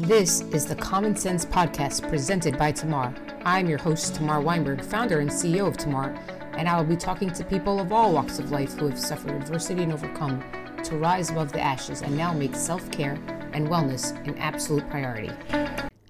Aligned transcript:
This 0.00 0.42
is 0.52 0.66
the 0.66 0.76
Common 0.76 1.16
Sense 1.16 1.46
Podcast 1.46 2.06
presented 2.10 2.58
by 2.58 2.70
Tamar. 2.70 3.14
I'm 3.46 3.66
your 3.66 3.78
host, 3.78 4.14
Tamar 4.14 4.42
Weinberg, 4.42 4.84
founder 4.84 5.20
and 5.20 5.30
CEO 5.30 5.66
of 5.66 5.78
Tamar, 5.78 6.14
and 6.52 6.68
I 6.68 6.76
will 6.76 6.84
be 6.84 6.96
talking 6.96 7.30
to 7.30 7.42
people 7.42 7.80
of 7.80 7.90
all 7.92 8.12
walks 8.12 8.38
of 8.38 8.50
life 8.50 8.74
who 8.74 8.88
have 8.88 9.00
suffered 9.00 9.30
adversity 9.30 9.84
and 9.84 9.94
overcome 9.94 10.44
to 10.84 10.98
rise 10.98 11.30
above 11.30 11.50
the 11.50 11.62
ashes 11.62 12.02
and 12.02 12.14
now 12.14 12.34
make 12.34 12.54
self 12.54 12.90
care 12.90 13.14
and 13.54 13.68
wellness 13.68 14.14
an 14.28 14.36
absolute 14.36 14.86
priority. 14.90 15.30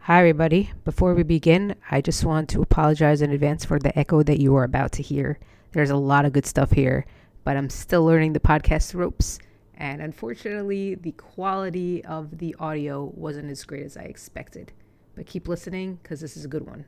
Hi, 0.00 0.18
everybody. 0.18 0.72
Before 0.84 1.14
we 1.14 1.22
begin, 1.22 1.76
I 1.88 2.00
just 2.00 2.24
want 2.24 2.48
to 2.48 2.62
apologize 2.62 3.22
in 3.22 3.30
advance 3.30 3.64
for 3.64 3.78
the 3.78 3.96
echo 3.96 4.24
that 4.24 4.40
you 4.40 4.56
are 4.56 4.64
about 4.64 4.90
to 4.92 5.02
hear. 5.04 5.38
There's 5.70 5.90
a 5.90 5.96
lot 5.96 6.24
of 6.24 6.32
good 6.32 6.46
stuff 6.46 6.72
here, 6.72 7.06
but 7.44 7.56
I'm 7.56 7.70
still 7.70 8.04
learning 8.04 8.32
the 8.32 8.40
podcast 8.40 8.96
ropes. 8.96 9.38
And 9.76 10.00
unfortunately, 10.00 10.94
the 10.94 11.12
quality 11.12 12.04
of 12.04 12.38
the 12.38 12.56
audio 12.58 13.12
wasn't 13.14 13.50
as 13.50 13.64
great 13.64 13.84
as 13.84 13.96
I 13.96 14.02
expected. 14.02 14.72
But 15.14 15.26
keep 15.26 15.48
listening 15.48 15.98
because 16.02 16.20
this 16.20 16.36
is 16.36 16.44
a 16.44 16.48
good 16.48 16.66
one. 16.66 16.86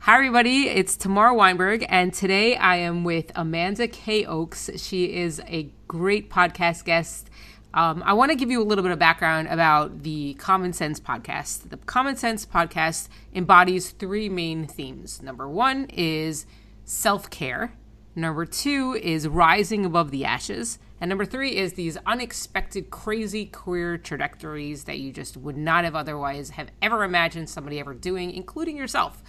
Hi, 0.00 0.14
everybody. 0.14 0.68
It's 0.68 0.96
Tamar 0.96 1.34
Weinberg, 1.34 1.84
and 1.88 2.14
today 2.14 2.56
I 2.56 2.76
am 2.76 3.02
with 3.02 3.32
Amanda 3.34 3.88
K. 3.88 4.24
Oaks. 4.24 4.70
She 4.76 5.16
is 5.16 5.40
a 5.46 5.70
great 5.88 6.30
podcast 6.30 6.84
guest. 6.84 7.28
Um, 7.74 8.02
I 8.06 8.12
want 8.14 8.30
to 8.30 8.36
give 8.36 8.50
you 8.50 8.62
a 8.62 8.64
little 8.64 8.82
bit 8.82 8.92
of 8.92 8.98
background 8.98 9.48
about 9.48 10.04
the 10.04 10.34
Common 10.34 10.72
Sense 10.72 11.00
podcast. 11.00 11.70
The 11.70 11.76
Common 11.78 12.16
Sense 12.16 12.46
podcast 12.46 13.08
embodies 13.34 13.90
three 13.90 14.28
main 14.28 14.66
themes. 14.66 15.20
Number 15.20 15.48
one 15.48 15.86
is 15.86 16.46
self 16.84 17.28
care, 17.28 17.74
number 18.14 18.46
two 18.46 18.98
is 19.02 19.26
rising 19.28 19.84
above 19.84 20.10
the 20.10 20.24
ashes. 20.24 20.78
And 21.00 21.08
number 21.08 21.24
three 21.24 21.56
is 21.56 21.74
these 21.74 21.96
unexpected, 22.06 22.90
crazy 22.90 23.46
career 23.46 23.98
trajectories 23.98 24.84
that 24.84 24.98
you 24.98 25.12
just 25.12 25.36
would 25.36 25.56
not 25.56 25.84
have 25.84 25.94
otherwise 25.94 26.50
have 26.50 26.70
ever 26.82 27.04
imagined 27.04 27.48
somebody 27.48 27.78
ever 27.78 27.94
doing, 27.94 28.32
including 28.32 28.76
yourself. 28.76 29.22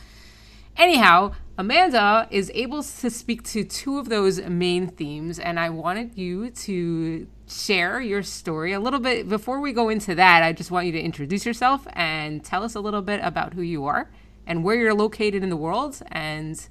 Anyhow, 0.78 1.34
Amanda 1.58 2.28
is 2.32 2.50
able 2.56 2.82
to 2.84 3.10
speak 3.10 3.44
to 3.44 3.64
two 3.64 4.00
of 4.00 4.08
those 4.08 4.42
main 4.42 4.88
themes, 4.88 5.38
and 5.38 5.60
I 5.60 5.70
wanted 5.70 6.18
you 6.18 6.52
to 6.52 7.28
share 7.48 8.00
your 8.00 8.24
story 8.24 8.72
a 8.72 8.80
little 8.80 9.00
bit. 9.00 9.28
Before 9.28 9.60
we 9.60 9.74
go 9.74 9.90
into 9.90 10.16
that, 10.16 10.42
I 10.42 10.54
just 10.54 10.72
want 10.72 10.86
you 10.86 10.94
to 10.94 11.02
introduce 11.02 11.46
yourself 11.46 11.86
and 11.94 12.44
tell 12.44 12.64
us 12.64 12.76
a 12.76 12.80
little 12.80 13.02
bit 13.02 13.20
about 13.24 13.54
who 13.54 13.62
you 13.62 13.86
are 13.86 14.10
and 14.48 14.64
where 14.64 14.76
you're 14.76 14.94
located 14.94 15.44
in 15.44 15.50
the 15.50 15.58
world. 15.58 16.02
And 16.12 16.66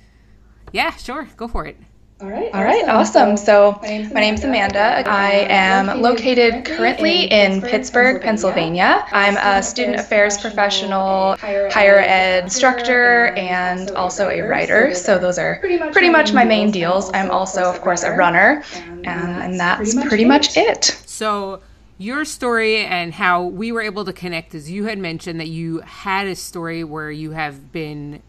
yeah, 0.73 0.97
sure, 0.97 1.29
go 1.37 1.47
for 1.47 1.67
it. 1.67 1.77
All 2.21 2.29
right. 2.29 2.53
All 2.53 2.65
right. 2.65 2.89
Awesome. 2.89 3.37
So, 3.37 3.79
my 3.81 4.21
name 4.21 4.35
is 4.35 4.43
Amanda. 4.43 5.09
I 5.09 5.47
am 5.49 6.03
located 6.03 6.65
currently 6.65 7.27
in 7.27 7.63
Pittsburgh, 7.63 8.21
Pennsylvania. 8.21 9.07
I'm 9.13 9.37
a 9.37 9.63
student 9.63 10.01
affairs 10.01 10.37
professional, 10.37 11.37
higher 11.37 12.01
ed 12.01 12.43
instructor, 12.43 13.27
and 13.37 13.93
also 13.93 14.31
a 14.31 14.41
writer. 14.41 14.95
So, 14.95 15.17
those 15.21 15.39
are 15.39 15.61
pretty 15.93 16.11
much 16.11 16.33
my 16.33 16.43
main 16.45 16.73
deals. 16.73 17.09
I'm 17.15 17.31
also, 17.31 17.63
of 17.63 17.81
course, 17.83 18.03
a 18.03 18.11
runner, 18.11 18.65
and 19.05 19.61
that's 19.61 19.95
pretty 19.95 20.25
much 20.25 20.57
it. 20.57 20.87
So, 21.07 21.61
your 21.99 22.25
story 22.25 22.79
and 22.79 23.15
how 23.15 23.45
we 23.45 23.71
were 23.71 23.83
able 23.83 24.05
to 24.05 24.13
connect 24.13 24.57
is 24.57 24.69
you 24.69 24.87
had 24.87 24.99
mentioned 24.99 25.39
that 25.39 25.49
you 25.49 25.83
had 25.83 26.27
a 26.27 26.35
story 26.35 26.83
where 26.83 27.13
you 27.13 27.31
have 27.31 27.71
been 27.71 28.23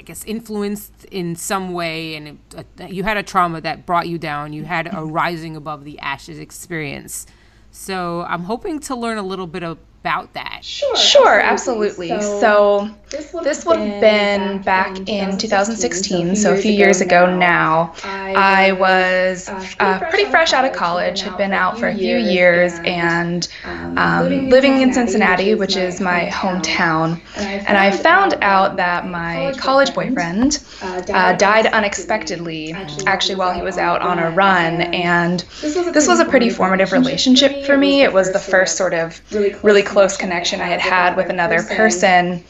I 0.00 0.02
guess 0.02 0.24
influenced 0.24 1.04
in 1.10 1.36
some 1.36 1.74
way, 1.74 2.14
and 2.14 2.28
it, 2.28 2.66
uh, 2.80 2.84
you 2.86 3.02
had 3.02 3.18
a 3.18 3.22
trauma 3.22 3.60
that 3.60 3.84
brought 3.84 4.08
you 4.08 4.16
down. 4.16 4.54
You 4.54 4.64
had 4.64 4.88
a 4.90 5.04
rising 5.04 5.56
above 5.56 5.84
the 5.84 5.98
ashes 5.98 6.38
experience. 6.38 7.26
So 7.70 8.22
I'm 8.22 8.44
hoping 8.44 8.80
to 8.80 8.96
learn 8.96 9.18
a 9.18 9.22
little 9.22 9.46
bit 9.46 9.62
about 9.62 10.32
that? 10.32 10.60
Sure, 10.62 10.96
sure, 10.96 11.38
absolutely. 11.38 12.10
absolutely. 12.12 12.40
So, 12.40 12.40
so 12.40 12.96
this 13.10 13.66
would 13.66 13.78
have 13.78 14.00
been 14.00 14.62
back 14.62 14.96
in 15.08 15.36
2016, 15.36 16.36
so 16.36 16.54
a 16.54 16.56
few 16.56 16.70
years 16.70 17.00
ago 17.00 17.34
now. 17.36 17.92
I 18.04 18.70
was 18.72 19.48
uh, 19.48 19.66
uh 19.80 19.98
pretty 20.10 20.30
fresh 20.30 20.52
out 20.52 20.64
of 20.64 20.72
college, 20.72 21.20
had 21.22 21.36
been 21.36 21.52
out 21.52 21.76
for 21.78 21.88
a 21.88 21.94
few 21.94 22.16
years, 22.16 22.72
and 22.84 23.48
um, 23.64 23.98
um 23.98 24.48
living 24.48 24.80
in 24.80 24.94
Cincinnati, 24.94 25.56
which 25.56 25.76
is 25.76 26.00
my 26.00 26.26
hometown. 26.32 27.20
And 27.36 27.76
I 27.76 27.90
found 27.90 28.38
out 28.42 28.76
that 28.76 29.08
my 29.08 29.54
college 29.58 29.92
boyfriend 29.92 30.62
uh, 30.80 31.02
uh 31.12 31.32
died 31.32 31.66
unexpectedly, 31.66 32.72
actually, 33.06 33.34
while 33.34 33.52
he 33.52 33.62
was 33.62 33.76
out 33.76 34.02
on 34.02 34.20
a 34.20 34.30
run. 34.30 34.82
And 34.82 35.40
this 35.62 36.06
was 36.06 36.20
a 36.20 36.24
pretty 36.24 36.50
formative 36.50 36.92
relationship 36.92 37.64
for 37.66 37.76
me. 37.76 38.02
It 38.02 38.12
was 38.12 38.32
the 38.32 38.38
first 38.38 38.76
sort 38.76 38.94
of 38.94 39.20
really 39.64 39.82
close 39.82 40.16
connection 40.16 40.60
I 40.60 40.68
had 40.68 40.80
had 40.80 41.16
with 41.16 41.28
another 41.28 41.64
person, 41.64 42.44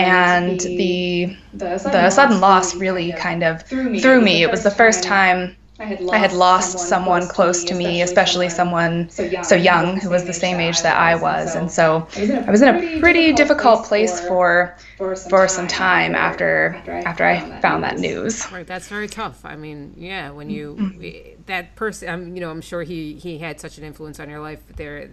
and 0.00 0.60
the 0.60 1.36
the 1.54 2.10
sudden 2.10 2.40
loss 2.40 2.74
really 2.74 3.12
kind 3.12 3.42
of 3.42 3.62
threw 3.62 4.20
me. 4.20 4.42
It 4.42 4.50
was 4.50 4.62
the 4.62 4.70
first 4.70 5.02
time 5.02 5.56
I 5.80 5.84
had 5.84 6.00
lost, 6.02 6.14
I 6.14 6.18
had 6.18 6.32
lost 6.34 6.72
someone, 6.72 7.22
someone 7.22 7.28
close 7.28 7.64
to 7.64 7.74
me, 7.74 8.02
especially 8.02 8.50
someone 8.50 9.08
so 9.08 9.22
young, 9.22 9.44
so 9.44 9.54
young 9.56 9.96
who 9.96 10.10
was 10.10 10.24
the 10.24 10.32
same 10.34 10.60
age 10.60 10.82
that 10.82 10.98
I 10.98 11.14
was. 11.14 11.54
And 11.54 11.70
so 11.70 12.06
I 12.16 12.50
was 12.50 12.60
in 12.60 12.68
a 12.68 13.00
pretty 13.00 13.32
difficult 13.32 13.86
place 13.86 14.20
for 14.20 14.76
for 14.98 15.48
some 15.48 15.66
time 15.66 16.14
after 16.14 16.74
after 16.86 17.24
I 17.24 17.60
found 17.62 17.82
that 17.84 17.98
news. 17.98 18.50
Right, 18.52 18.66
that's 18.66 18.88
very 18.88 19.08
tough. 19.08 19.42
I 19.42 19.56
mean, 19.56 19.94
yeah, 19.96 20.30
when 20.30 20.50
you 20.50 20.76
mm-hmm. 20.78 21.42
that 21.46 21.74
person, 21.76 22.10
I'm 22.10 22.34
you 22.34 22.42
know, 22.42 22.50
I'm 22.50 22.60
sure 22.60 22.82
he 22.82 23.14
he 23.14 23.38
had 23.38 23.58
such 23.58 23.78
an 23.78 23.84
influence 23.84 24.20
on 24.20 24.28
your 24.28 24.40
life. 24.40 24.60
There 24.76 25.08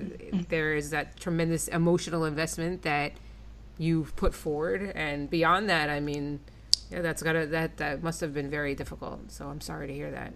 there 0.49 0.75
is 0.75 0.89
that 0.89 1.17
tremendous 1.17 1.69
emotional 1.69 2.25
investment 2.25 2.81
that 2.81 3.13
you've 3.77 4.15
put 4.15 4.33
forward, 4.33 4.91
and 4.95 5.29
beyond 5.29 5.69
that, 5.69 5.89
I 5.89 5.99
mean. 5.99 6.39
Yeah, 6.89 7.01
that's 7.01 7.21
gotta 7.21 7.45
that 7.47 7.75
that 7.77 8.01
must 8.01 8.21
have 8.21 8.33
been 8.33 8.49
very 8.49 8.73
difficult. 8.73 9.29
So 9.29 9.47
I'm 9.47 9.59
sorry 9.59 9.87
to 9.87 9.93
hear 9.93 10.09
that. 10.11 10.31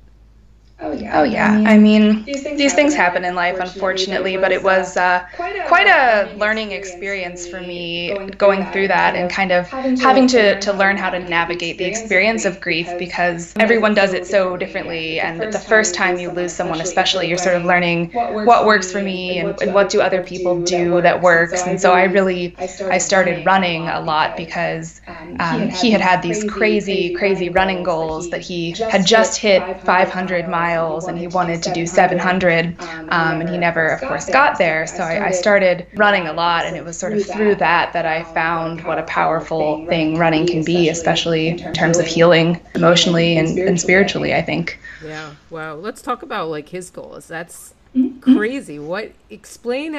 Oh 0.79 0.91
yeah. 0.91 1.11
Oh 1.19 1.23
yeah. 1.23 1.61
I 1.65 1.77
mean, 1.77 2.23
these 2.25 2.41
things, 2.41 2.57
these 2.57 2.73
things 2.73 2.95
happen 2.95 3.23
in 3.23 3.35
life, 3.35 3.59
unfortunately, 3.59 4.37
but 4.37 4.51
it 4.51 4.63
was 4.63 4.97
uh, 4.97 5.23
quite, 5.31 5.55
a, 5.55 5.63
quite 5.63 5.87
a 5.87 6.33
learning 6.35 6.71
experience 6.71 7.45
for 7.45 7.61
me 7.61 8.17
going 8.37 8.65
through 8.71 8.87
that 8.87 9.15
and 9.15 9.29
kind 9.29 9.51
of 9.51 9.71
having 9.99 10.27
to, 10.29 10.59
to 10.59 10.73
learn 10.73 10.97
how 10.97 11.09
to 11.11 11.19
navigate 11.19 11.77
the 11.77 11.85
experience 11.85 12.45
of 12.45 12.59
grief 12.59 12.97
because 12.97 13.53
everyone 13.59 13.93
does 13.93 14.13
it 14.13 14.25
so 14.25 14.57
differently. 14.57 15.19
And 15.19 15.43
the 15.51 15.59
first 15.59 15.93
time 15.93 16.17
you 16.17 16.31
lose 16.31 16.55
someone, 16.55 16.81
especially, 16.81 17.27
you're 17.27 17.37
sort 17.37 17.55
of 17.55 17.63
learning 17.63 18.11
what 18.43 18.65
works 18.65 18.91
for 18.91 19.01
me 19.01 19.37
and, 19.37 19.55
and 19.61 19.73
what 19.73 19.89
do 19.89 20.01
other 20.01 20.23
people 20.23 20.61
do 20.63 21.01
that 21.01 21.21
works. 21.21 21.67
And 21.67 21.79
so 21.79 21.93
I 21.93 22.03
really 22.05 22.57
I 22.89 22.97
started 22.97 23.45
running 23.45 23.87
a 23.87 23.99
lot 24.01 24.35
because 24.35 24.99
um, 25.39 25.69
he 25.69 25.91
had 25.91 26.01
had 26.01 26.21
these 26.21 26.43
crazy, 26.43 27.11
crazy 27.11 27.49
running 27.49 27.83
goals 27.83 28.29
that 28.29 28.41
he 28.41 28.83
had 28.87 29.05
just 29.05 29.37
hit 29.37 29.73
500 29.77 30.47
miles 30.47 30.70
miles 30.71 31.07
and 31.07 31.17
he 31.17 31.27
wanted 31.27 31.61
to 31.63 31.73
do 31.73 31.85
700 31.85 32.79
um, 33.09 33.41
and 33.41 33.49
he 33.49 33.57
never 33.57 33.87
of 33.87 34.01
course 34.01 34.29
got 34.29 34.57
there. 34.57 34.87
So 34.87 35.03
I, 35.03 35.27
I, 35.27 35.31
started 35.31 35.87
running 35.95 36.27
a 36.27 36.33
lot 36.33 36.65
and 36.65 36.75
it 36.75 36.85
was 36.85 36.97
sort 36.97 37.13
of 37.13 37.25
through 37.25 37.55
that 37.55 37.93
that 37.93 38.05
i 38.05 38.23
found 38.33 38.83
what 38.83 38.99
a 38.99 39.03
powerful 39.03 39.85
thing 39.87 40.17
running 40.17 40.45
can 40.45 40.63
be 40.63 40.89
especially 40.89 41.47
in 41.47 41.73
terms 41.73 41.97
of 41.97 42.05
healing 42.05 42.59
emotionally 42.75 43.37
and, 43.37 43.57
and 43.57 43.79
spiritually 43.79 44.33
i 44.35 44.41
think. 44.41 44.77
yeah 45.03 45.31
wow. 45.51 45.75
Let's 45.75 46.01
talk 46.01 46.23
about 46.23 46.49
like 46.49 46.69
his 46.69 46.89
goals. 46.89 47.27
That's 47.27 47.73
mm-hmm. 47.95 48.35
crazy. 48.35 48.79
What 48.79 49.11
explain 49.29 49.93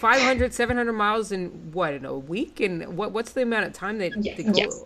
500 0.00 0.52
700 0.54 0.92
miles 0.92 1.32
in 1.32 1.48
what 1.72 1.94
in 1.94 2.04
a 2.04 2.16
week 2.16 2.60
and 2.60 2.96
what 2.96 3.12
what's 3.12 3.32
the 3.32 3.42
amount 3.42 3.66
of 3.66 3.72
time 3.72 3.98
that 3.98 4.12
they, 4.22 4.34
they 4.34 4.42
go 4.44 4.52
yes. 4.54 4.84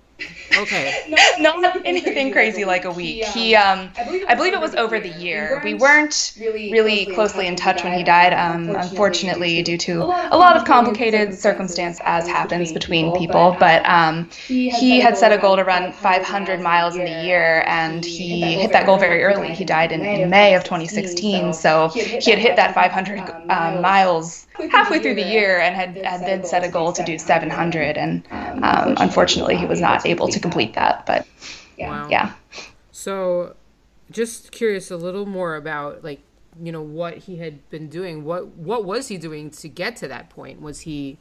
Okay. 0.57 1.05
no, 1.41 1.57
not 1.57 1.83
anything 1.85 2.33
crazy 2.33 2.65
like 2.65 2.85
a 2.85 2.91
week. 2.91 3.25
He, 3.25 3.55
um, 3.55 3.91
I 4.27 4.35
believe 4.35 4.55
it 4.55 4.61
was 4.61 4.75
over 4.75 4.99
the 4.99 5.11
year. 5.11 5.61
We 5.63 5.75
weren't 5.75 6.35
really 6.39 7.07
closely 7.07 7.47
in 7.47 7.57
touch 7.57 7.85
when 7.85 7.93
he 7.93 8.03
died, 8.03 8.33
um, 8.33 8.75
unfortunately, 8.75 9.63
due 9.63 9.77
to 9.79 10.03
a 10.03 10.37
lot 10.37 10.57
of 10.57 10.65
complicated 10.65 11.35
circumstance, 11.35 12.01
as 12.05 12.27
happens 12.27 12.73
between 12.73 13.15
people. 13.17 13.57
But 13.61 13.87
um, 13.87 14.31
he 14.47 15.01
had 15.01 15.19
set 15.19 15.33
a 15.33 15.39
goal 15.39 15.57
to 15.57 15.65
run 15.65 15.93
500 15.93 16.61
miles 16.61 16.97
in 16.97 17.05
the 17.05 17.25
year, 17.25 17.63
and 17.67 18.05
he 18.05 18.55
hit 18.55 18.73
that 18.73 18.87
goal 18.87 18.97
very 18.97 19.23
early. 19.23 19.55
He 19.55 19.65
died 19.65 19.93
in, 19.93 20.01
in 20.03 20.31
May 20.31 20.55
of 20.55 20.65
2016, 20.65 21.53
so 21.53 21.89
he 21.89 22.31
had 22.31 22.39
hit 22.39 22.57
that 22.57 22.75
500 22.75 23.19
um, 23.51 23.83
miles 23.83 24.46
halfway 24.71 25.01
through 25.01 25.15
the 25.15 25.23
year 25.23 25.59
and 25.59 25.75
had, 25.75 25.97
had 26.05 26.21
then 26.23 26.45
set 26.45 26.65
a 26.65 26.69
goal 26.69 26.93
to 26.93 27.05
do 27.05 27.19
700. 27.19 27.97
And 27.97 28.27
um, 28.31 28.95
unfortunately, 28.99 29.57
he 29.57 29.67
was 29.67 29.81
not 29.81 30.07
able 30.07 30.29
to 30.29 30.41
complete 30.41 30.75
that. 30.75 31.07
But 31.07 31.27
wow. 31.79 32.09
yeah. 32.11 32.33
So, 32.93 33.57
just 34.11 34.53
curious 34.53 34.91
a 34.91 34.97
little 34.97 35.27
more 35.27 35.57
about 35.57 36.05
like 36.05 36.21
you 36.63 36.73
know 36.73 36.83
what 36.83 37.19
he 37.19 37.37
had 37.37 37.69
been 37.71 37.89
doing. 37.89 38.25
What 38.25 38.49
what 38.49 38.85
was 38.85 39.09
he 39.09 39.19
doing 39.19 39.51
to 39.51 39.69
get 39.69 39.97
to 39.97 40.09
that 40.09 40.31
point? 40.31 40.61
Was 40.61 40.81
he 40.81 41.19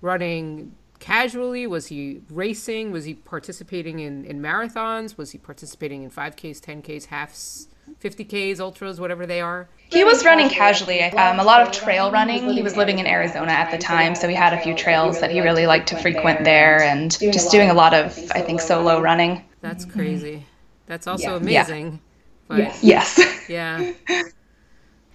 running 0.00 0.74
casually? 1.00 1.66
Was 1.66 1.86
he 1.88 2.22
racing? 2.30 2.92
Was 2.92 3.04
he 3.04 3.14
participating 3.14 3.98
in, 3.98 4.24
in 4.24 4.40
marathons? 4.40 5.16
Was 5.16 5.32
he 5.32 5.38
participating 5.38 6.02
in 6.02 6.10
5Ks, 6.10 6.60
10Ks, 6.60 7.06
halves? 7.06 7.68
50Ks, 8.02 8.60
ultras, 8.60 9.00
whatever 9.00 9.26
they 9.26 9.40
are? 9.40 9.68
He 9.90 10.04
was 10.04 10.24
running 10.24 10.48
casually, 10.48 11.02
um, 11.02 11.40
a 11.40 11.44
lot 11.44 11.62
of 11.62 11.72
trail 11.72 12.12
running. 12.12 12.50
He 12.50 12.62
was 12.62 12.76
living 12.76 12.98
in 13.00 13.06
Arizona 13.06 13.50
at 13.50 13.70
the 13.72 13.78
time, 13.78 14.14
so 14.14 14.28
he 14.28 14.34
had 14.34 14.52
a 14.52 14.60
few 14.60 14.74
trails 14.74 15.20
that 15.20 15.30
he 15.30 15.40
really 15.40 15.66
liked 15.66 15.88
to 15.88 15.96
frequent 15.96 16.44
there 16.44 16.82
and 16.82 17.10
just 17.18 17.50
doing 17.50 17.70
a 17.70 17.74
lot 17.74 17.92
of, 17.92 18.06
I 18.32 18.40
think, 18.40 18.60
solo 18.60 19.00
running. 19.00 19.44
That's 19.60 19.84
crazy. 19.84 20.46
That's 20.86 21.06
also 21.06 21.36
amazing. 21.36 22.00
But 22.48 22.82
yes. 22.82 23.20
Yeah. 23.48 23.92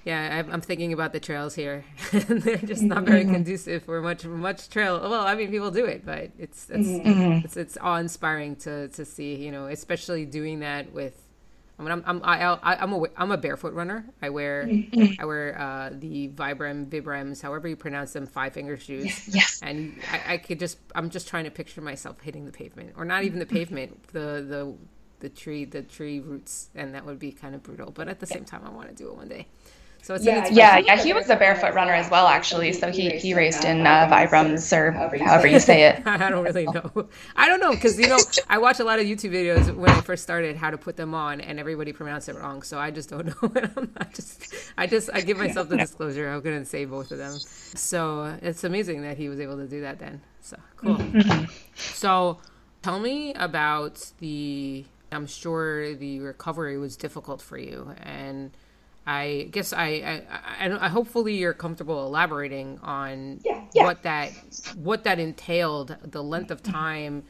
Yeah, 0.06 0.44
I'm 0.52 0.62
thinking 0.62 0.94
about 0.94 1.14
the 1.14 1.20
trails 1.20 1.56
here. 1.56 1.84
They're 2.12 2.58
just 2.58 2.84
not 2.84 3.06
very 3.06 3.24
mm-hmm. 3.24 3.34
conducive 3.34 3.84
for 3.84 4.04
much 4.04 4.24
much 4.24 4.70
trail. 4.70 5.00
Well, 5.02 5.26
I 5.26 5.34
mean, 5.34 5.50
people 5.50 5.72
do 5.72 5.86
it, 5.86 6.06
but 6.06 6.30
it's 6.38 6.70
it's 6.70 6.88
mm-hmm. 6.88 7.44
it's, 7.44 7.58
it's 7.58 7.76
awe 7.82 7.98
inspiring 7.98 8.56
to 8.58 8.88
to 8.90 9.04
see. 9.04 9.36
You 9.36 9.52
know, 9.52 9.66
especially 9.66 10.26
doing 10.26 10.60
that 10.60 10.94
with. 10.94 11.20
I 11.78 11.84
mean, 11.84 11.92
I'm 11.92 12.04
I'm 12.06 12.22
I, 12.24 12.42
I, 12.42 12.76
I'm 12.82 12.94
a 12.94 13.04
I'm 13.18 13.32
a 13.32 13.38
barefoot 13.38 13.74
runner. 13.74 14.06
I 14.22 14.30
wear 14.30 14.66
mm-hmm. 14.66 15.22
I 15.22 15.26
wear 15.26 15.60
uh, 15.60 15.90
the 15.94 16.30
Vibram 16.30 16.88
Vibrams, 16.88 17.42
however 17.42 17.68
you 17.68 17.76
pronounce 17.76 18.14
them, 18.14 18.28
five 18.28 18.54
finger 18.54 18.78
shoes. 18.78 19.06
Yes. 19.06 19.30
yes. 19.34 19.60
And 19.62 20.00
I, 20.12 20.34
I 20.34 20.38
could 20.38 20.60
just 20.60 20.78
I'm 20.96 21.10
just 21.10 21.28
trying 21.28 21.44
to 21.44 21.52
picture 21.52 21.82
myself 21.82 22.22
hitting 22.22 22.46
the 22.46 22.52
pavement, 22.52 22.94
or 22.96 23.04
not 23.04 23.24
even 23.24 23.40
the 23.40 23.46
pavement, 23.46 24.08
the 24.14 24.46
the 24.48 24.74
the 25.20 25.30
tree 25.30 25.66
the 25.66 25.82
tree 25.82 26.20
roots, 26.22 26.70
and 26.76 26.96
that 26.96 27.06
would 27.06 27.20
be 27.20 27.32
kind 27.32 27.56
of 27.56 27.64
brutal. 27.64 27.92
But 27.92 28.08
at 28.08 28.20
the 28.20 28.28
same 28.28 28.46
time, 28.46 28.62
I 28.66 28.70
want 28.70 28.90
to 28.90 28.96
do 28.96 29.10
it 29.10 29.16
one 29.16 29.28
day. 29.28 29.48
So 30.06 30.14
it's 30.14 30.24
yeah, 30.24 30.48
yeah, 30.52 30.78
yeah. 30.78 31.02
He 31.02 31.14
was 31.14 31.32
a 31.32 31.36
barefoot 31.36 31.74
runner 31.74 31.94
as 31.94 32.12
well, 32.12 32.28
actually. 32.28 32.74
So 32.74 32.92
he 32.92 33.10
he 33.18 33.34
raced 33.34 33.66
in 33.66 33.88
uh, 33.88 34.08
Vibrams 34.08 34.72
or 34.72 34.92
however 34.92 35.48
you 35.48 35.60
say 35.60 35.86
it. 35.86 36.04
I 36.06 36.30
don't 36.30 36.44
really 36.44 36.68
know. 36.68 37.10
I 37.36 37.48
don't 37.48 37.60
know 37.60 37.72
because 37.72 38.00
you 38.00 38.08
know 38.08 38.20
I 38.48 38.60
watch 38.60 38.80
a 38.80 38.84
lot 38.84 39.00
of 39.00 39.08
YouTube 39.08 39.32
videos 39.32 39.76
when 39.76 39.90
I 39.90 40.02
first 40.02 40.22
started 40.22 40.58
how 40.58 40.70
to 40.70 40.78
put 40.78 40.96
them 40.96 41.16
on, 41.16 41.42
and 41.42 41.60
everybody 41.60 41.92
pronounced 41.92 42.30
it 42.30 42.36
wrong. 42.36 42.62
So 42.62 42.78
I 42.78 42.92
just 42.92 43.10
don't 43.10 43.26
know. 43.42 43.52
I'm 43.76 43.92
not 44.00 44.14
just 44.14 44.72
I 44.78 44.86
just 44.86 45.10
I 45.12 45.22
give 45.22 45.40
myself 45.40 45.70
the 45.70 45.78
disclosure. 45.78 46.30
I'm 46.30 46.42
gonna 46.42 46.66
say 46.66 46.86
both 46.86 47.10
of 47.10 47.18
them. 47.18 47.40
So 47.40 48.38
it's 48.44 48.64
amazing 48.64 49.02
that 49.02 49.18
he 49.18 49.28
was 49.28 49.40
able 49.40 49.58
to 49.58 49.66
do 49.66 49.82
that. 49.82 49.98
Then 49.98 50.22
so 50.40 50.58
cool. 50.76 50.98
Mm-hmm. 50.98 51.46
So 51.74 52.38
tell 52.84 53.00
me 53.00 53.34
about 53.34 54.12
the. 54.20 54.86
I'm 55.12 55.26
sure 55.26 55.96
the 55.96 56.20
recovery 56.20 56.78
was 56.78 56.96
difficult 56.96 57.42
for 57.42 57.58
you 57.58 57.96
and 58.04 58.52
I 59.08 59.50
guess 59.52 59.72
I, 59.72 59.86
I, 59.86 60.68
I, 60.68 60.86
I, 60.86 60.90
hopefully 60.90 61.36
you're 61.36 61.54
comfortable 61.54 62.08
elaborating 62.08 62.80
on 62.82 63.40
yeah, 63.44 63.66
yeah. 63.74 63.84
what 63.84 64.02
that 64.04 64.32
what 64.76 65.04
that 65.04 65.20
entailed, 65.20 65.96
the 66.04 66.24
length 66.24 66.50
of 66.50 66.64
time, 66.64 67.24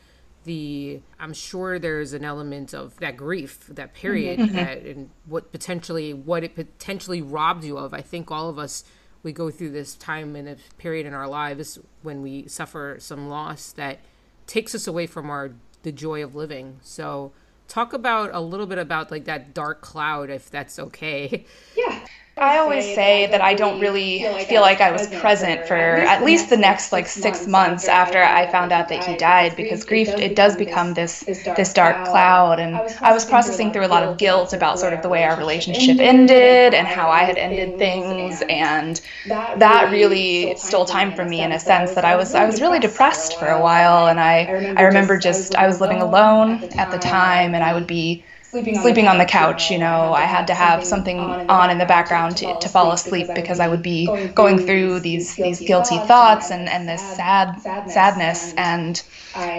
the 0.45 1.01
I'm 1.19 1.33
sure 1.33 1.77
there's 1.77 2.13
an 2.13 2.23
element 2.23 2.73
of 2.73 2.95
that 2.97 3.17
grief, 3.17 3.67
that 3.67 3.93
period, 3.93 4.39
mm-hmm. 4.39 4.55
that 4.55 4.83
and 4.83 5.09
what 5.25 5.51
potentially 5.51 6.13
what 6.13 6.45
it 6.45 6.55
potentially 6.55 7.21
robbed 7.21 7.65
you 7.65 7.77
of. 7.77 7.93
I 7.93 8.01
think 8.01 8.31
all 8.31 8.49
of 8.49 8.57
us 8.57 8.85
we 9.21 9.33
go 9.33 9.51
through 9.51 9.71
this 9.71 9.95
time 9.95 10.35
and 10.35 10.47
a 10.47 10.57
period 10.77 11.05
in 11.05 11.13
our 11.13 11.27
lives 11.27 11.79
when 12.03 12.21
we 12.21 12.47
suffer 12.47 12.97
some 12.99 13.27
loss 13.27 13.71
that 13.73 13.99
takes 14.47 14.73
us 14.75 14.87
away 14.87 15.07
from 15.07 15.29
our 15.29 15.51
the 15.83 15.91
joy 15.91 16.23
of 16.23 16.35
living. 16.35 16.79
So 16.81 17.33
talk 17.67 17.93
about 17.93 18.29
a 18.33 18.39
little 18.39 18.67
bit 18.67 18.77
about 18.77 19.11
like 19.11 19.25
that 19.25 19.53
dark 19.53 19.81
cloud 19.81 20.29
if 20.29 20.49
that's 20.49 20.79
okay. 20.79 21.45
Yeah 21.75 22.05
I 22.37 22.57
always 22.57 22.83
say 22.93 23.27
that 23.27 23.39
I 23.39 23.53
don't 23.53 23.79
really 23.79 24.19
feel 24.49 24.59
like 24.61 24.81
I 24.81 24.91
was 24.91 25.07
present 25.07 25.65
for 25.67 25.75
at 25.75 26.21
least 26.21 26.49
the 26.49 26.57
next 26.57 26.91
like 26.91 27.07
six 27.07 27.47
months 27.47 27.87
after 27.87 28.21
I 28.21 28.51
found 28.51 28.73
out 28.73 28.89
that 28.89 29.05
he 29.05 29.15
died 29.15 29.55
because 29.55 29.85
grief 29.85 30.09
it 30.09 30.35
does 30.35 30.57
become 30.57 30.93
this 30.95 31.21
this 31.55 31.71
dark 31.71 32.03
cloud. 32.03 32.59
and 32.59 32.75
I 33.01 33.13
was 33.13 33.23
processing 33.23 33.71
through 33.71 33.85
a 33.85 33.93
lot 33.95 34.03
of 34.03 34.17
guilt 34.17 34.51
about 34.51 34.79
sort 34.79 34.91
of 34.91 35.01
the 35.01 35.07
way 35.07 35.23
our 35.23 35.37
relationship 35.37 35.97
ended 35.99 36.73
and 36.73 36.85
how 36.87 37.09
I 37.09 37.23
had 37.23 37.37
ended 37.37 37.77
things 37.77 38.43
and 38.49 38.99
that 39.25 39.89
really 39.89 40.55
stole 40.57 40.85
time 40.85 41.13
from 41.13 41.29
me 41.29 41.41
in 41.41 41.53
a 41.53 41.59
sense 41.59 41.93
that 41.93 42.03
I 42.03 42.17
was 42.17 42.35
I 42.35 42.45
was 42.45 42.59
really 42.59 42.79
depressed 42.79 43.39
for 43.39 43.47
a 43.47 43.61
while 43.61 44.07
and 44.07 44.19
I 44.19 44.73
I 44.75 44.81
remember 44.81 45.17
just 45.17 45.55
I 45.55 45.67
was 45.67 45.79
living 45.79 46.01
alone 46.01 46.65
at 46.77 46.91
the 46.91 46.99
time 46.99 47.55
and 47.55 47.63
I 47.63 47.73
would 47.73 47.87
be 47.87 48.25
sleeping 48.55 48.77
on, 48.77 48.83
sleeping 48.83 49.05
the, 49.05 49.11
on 49.11 49.17
the 49.17 49.25
couch. 49.25 49.69
You 49.71 49.79
know, 49.79 50.13
I 50.13 50.25
had 50.25 50.47
to 50.47 50.53
have 50.55 50.85
something 50.85 51.17
on 51.49 51.69
in 51.69 51.77
the 51.77 51.85
background 51.85 52.37
to, 52.37 52.55
to 52.57 52.69
fall 52.69 52.91
asleep 52.91 53.33
because 53.33 53.59
I 53.59 53.67
would 53.67 53.81
be 53.83 54.07
going 54.33 54.59
through 54.59 55.01
these 55.01 55.37
these 55.37 55.61
guilty 55.61 55.99
thoughts 55.99 56.51
and 56.51 56.69
and 56.69 56.87
this 56.87 57.01
sad 57.01 57.61
sadness, 57.85 58.53
and 58.57 59.01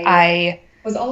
I 0.05 0.61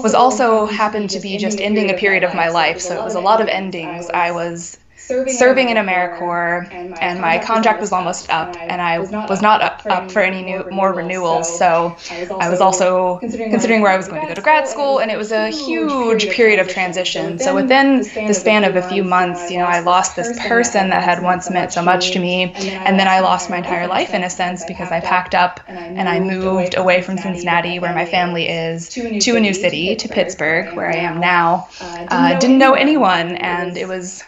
was 0.02 0.14
also 0.14 0.66
happened 0.66 1.10
to 1.10 1.20
be 1.20 1.36
just 1.38 1.60
ending 1.60 1.90
a 1.90 1.94
period 1.94 2.24
of 2.24 2.34
my 2.34 2.48
life. 2.48 2.80
So 2.80 2.96
it 2.96 3.04
was 3.04 3.14
a 3.14 3.20
lot 3.20 3.40
of 3.40 3.48
endings. 3.48 4.10
I 4.10 4.32
was 4.32 4.78
serving, 5.06 5.34
serving 5.34 5.68
in 5.68 5.76
AmeriCorps, 5.76 6.72
and 6.72 6.90
my, 6.90 6.96
and 6.98 7.20
my 7.20 7.38
contract 7.38 7.80
was 7.80 7.92
almost 7.92 8.30
up, 8.30 8.56
and 8.58 8.80
I 8.80 8.98
was 8.98 9.10
not, 9.10 9.28
was 9.28 9.42
not 9.42 9.62
up, 9.62 9.82
up 9.86 10.10
for 10.10 10.20
any 10.20 10.42
new 10.42 10.64
more 10.70 10.92
renewals. 10.92 11.58
So 11.58 11.96
I 12.10 12.48
was 12.48 12.60
also 12.60 13.18
considering 13.18 13.82
where 13.82 13.92
I 13.92 13.96
was 13.96 14.08
going 14.08 14.22
to 14.22 14.28
go 14.28 14.34
to 14.34 14.40
grad 14.40 14.66
school, 14.66 15.00
and 15.00 15.10
it 15.10 15.18
was 15.18 15.32
a 15.32 15.50
huge 15.50 16.30
period 16.30 16.58
of 16.58 16.68
transition. 16.68 17.38
So 17.38 17.54
within 17.54 17.98
the 17.98 18.34
span 18.34 18.64
of 18.64 18.76
a 18.76 18.82
few 18.82 19.04
months, 19.04 19.50
you 19.50 19.58
know, 19.58 19.66
I 19.66 19.80
lost 19.80 20.16
this 20.16 20.38
person 20.46 20.88
that 20.90 21.02
had 21.02 21.22
once 21.22 21.50
meant 21.50 21.72
so 21.72 21.82
much 21.82 22.12
to 22.12 22.18
me, 22.18 22.52
and 22.54 22.98
then 22.98 23.08
I 23.08 23.20
lost 23.20 23.50
my 23.50 23.58
entire 23.58 23.86
life 23.86 24.14
in 24.14 24.24
a 24.24 24.30
sense 24.30 24.64
because 24.64 24.90
I 24.90 25.00
packed 25.00 25.34
up 25.34 25.60
and 25.68 26.08
I 26.08 26.20
moved 26.20 26.76
away 26.76 27.02
from 27.02 27.18
Cincinnati, 27.18 27.78
where 27.78 27.94
my 27.94 28.06
family 28.06 28.48
is, 28.48 28.88
to 28.88 29.36
a 29.36 29.40
new 29.40 29.54
city, 29.54 29.96
to 29.96 30.08
Pittsburgh, 30.08 30.74
where 30.74 30.90
I 30.90 30.96
am 30.96 31.20
now. 31.20 31.68
Uh, 31.80 32.38
didn't 32.38 32.58
know 32.58 32.74
anyone, 32.74 33.36
and 33.36 33.76
it 33.76 33.88
was 33.88 34.22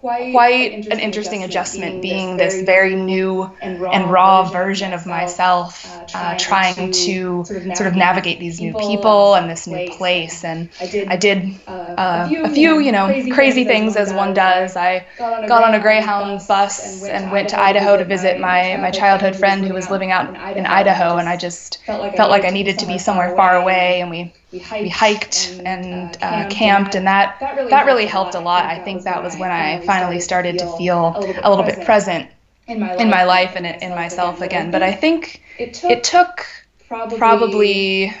quite, 0.00 0.32
quite 0.32 0.86
an 0.86 0.98
interesting, 0.98 1.44
adjustment 1.44 2.02
being 2.02 2.36
this 2.36 2.62
very 2.62 2.94
new 2.94 3.50
and 3.60 3.80
raw, 3.80 3.90
and 3.90 4.10
raw 4.10 4.48
version 4.48 4.92
of 4.92 5.06
myself, 5.06 5.86
uh, 5.86 6.18
uh, 6.18 6.38
trying 6.38 6.90
to 6.92 7.44
sort 7.44 7.86
of 7.86 7.94
navigate 7.94 8.40
these 8.40 8.60
new 8.60 8.74
people 8.74 9.34
and 9.34 9.50
this 9.50 9.66
new 9.66 9.90
place. 9.90 10.42
And 10.44 10.70
I 10.80 11.16
did 11.16 11.60
uh, 11.66 11.70
uh 11.70 12.28
a 12.44 12.48
few, 12.48 12.78
you 12.78 12.92
know, 12.92 13.08
crazy 13.32 13.64
things 13.64 13.96
as 13.96 14.12
one 14.12 14.32
does. 14.32 14.76
I 14.76 15.06
got 15.18 15.64
on 15.64 15.74
a 15.74 15.80
Greyhound 15.80 16.40
bus 16.48 17.04
and 17.04 17.30
went 17.30 17.50
to 17.50 17.60
Idaho 17.60 17.96
to 17.96 18.04
visit 18.04 18.40
my, 18.40 18.76
my 18.78 18.90
childhood 18.90 19.36
friend 19.36 19.64
who 19.64 19.74
was 19.74 19.90
living 19.90 20.10
out 20.10 20.56
in 20.56 20.66
Idaho, 20.66 21.18
and 21.18 21.28
I 21.28 21.36
just 21.36 21.84
felt 21.84 22.30
like 22.30 22.44
I 22.44 22.50
needed 22.50 22.78
to 22.80 22.86
be 22.86 22.98
somewhere 22.98 23.36
far 23.36 23.56
away, 23.56 24.00
and 24.00 24.10
we 24.10 24.32
we 24.52 24.58
hiked, 24.58 24.82
we 24.82 24.88
hiked 24.88 25.48
and, 25.64 25.66
and 25.66 26.18
uh, 26.22 26.26
uh, 26.26 26.48
camped, 26.50 26.94
and 26.94 27.06
that 27.06 27.38
that 27.40 27.56
really, 27.56 27.70
that 27.70 27.86
really 27.86 28.06
helped 28.06 28.34
a 28.34 28.40
lot. 28.40 28.64
I 28.64 28.78
think 28.78 29.04
that 29.04 29.22
was 29.22 29.36
when 29.36 29.50
I 29.50 29.80
finally 29.86 30.20
started 30.20 30.58
to 30.58 30.76
feel 30.76 31.14
a 31.16 31.48
little 31.50 31.64
bit 31.64 31.84
present 31.84 32.28
in 32.66 32.80
my 32.80 32.88
life, 32.94 33.00
in 33.00 33.10
my 33.10 33.24
life 33.24 33.52
and 33.56 33.66
in 33.66 33.90
myself 33.90 34.40
again. 34.40 34.70
But 34.70 34.82
I 34.82 34.92
think 34.92 35.42
it 35.58 36.04
took 36.04 36.46
probably 36.88 38.14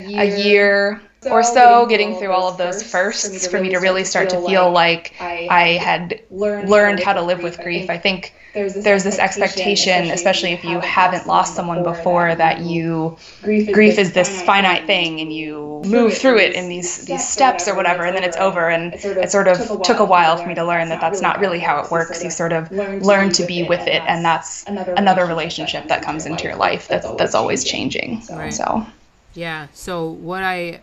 a 0.00 0.42
year 0.42 1.00
or 1.26 1.42
so 1.42 1.86
getting 1.86 2.16
through 2.16 2.32
all 2.32 2.48
of 2.48 2.56
those 2.56 2.82
firsts 2.82 3.46
for 3.46 3.60
me 3.60 3.70
to 3.70 3.78
really 3.78 4.04
start 4.04 4.30
to 4.30 4.40
feel 4.46 4.70
like 4.70 5.14
I 5.20 5.78
had 5.80 6.22
learned 6.30 7.00
how 7.00 7.12
to 7.12 7.22
live 7.22 7.42
with 7.42 7.58
grief. 7.58 7.90
I 7.90 7.98
think 7.98 8.34
there's 8.54 8.74
this, 8.74 8.84
there's 8.84 9.04
this 9.04 9.18
expectation, 9.18 10.10
especially 10.10 10.52
if 10.52 10.64
you 10.64 10.80
haven't 10.80 11.26
lost 11.26 11.54
someone 11.54 11.82
before, 11.82 12.34
that 12.34 12.60
you 12.60 13.16
grief 13.42 13.68
is, 13.68 13.74
grief 13.74 13.98
is 13.98 14.12
this 14.12 14.42
finite 14.42 14.86
thing 14.86 15.20
and 15.20 15.32
you 15.32 15.82
move 15.84 16.16
through 16.16 16.38
it 16.38 16.54
in 16.54 16.68
these 16.68 17.04
these 17.04 17.28
steps 17.28 17.68
or 17.68 17.74
whatever, 17.74 18.04
and 18.04 18.16
then 18.16 18.24
it's 18.24 18.36
over. 18.36 18.70
And 18.70 18.94
it 18.94 19.30
sort 19.30 19.48
of 19.48 19.82
took 19.82 19.98
a 19.98 20.04
while 20.04 20.36
for 20.36 20.46
me 20.46 20.54
to 20.54 20.64
learn 20.64 20.88
that 20.88 21.00
that's 21.00 21.20
not 21.20 21.40
really 21.40 21.58
how 21.58 21.80
it 21.82 21.90
works. 21.90 22.22
You 22.24 22.30
sort 22.30 22.52
of 22.52 22.70
learn 22.72 23.30
to 23.30 23.44
be 23.44 23.64
with 23.64 23.86
it, 23.86 24.02
and 24.06 24.24
that's 24.24 24.64
another 24.66 25.26
relationship 25.26 25.88
that 25.88 26.02
comes 26.02 26.26
into 26.26 26.44
your 26.44 26.56
life 26.56 26.88
that's 26.88 27.10
that's 27.12 27.34
always 27.34 27.64
changing. 27.64 28.22
So 28.22 28.86
yeah. 29.34 29.68
So 29.72 30.10
what 30.10 30.42
I 30.42 30.80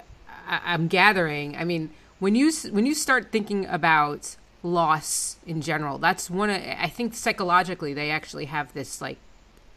I'm 0.47 0.87
gathering, 0.87 1.55
I 1.57 1.63
mean, 1.63 1.91
when 2.19 2.35
you 2.35 2.51
when 2.71 2.85
you 2.85 2.95
start 2.95 3.31
thinking 3.31 3.65
about 3.65 4.35
loss 4.65 5.37
in 5.45 5.61
general. 5.61 5.97
That's 5.97 6.29
one. 6.29 6.49
Of, 6.49 6.61
I 6.61 6.87
think 6.87 7.13
psychologically 7.13 7.93
they 7.93 8.09
actually 8.09 8.45
have 8.45 8.73
this 8.73 8.99
like 8.99 9.17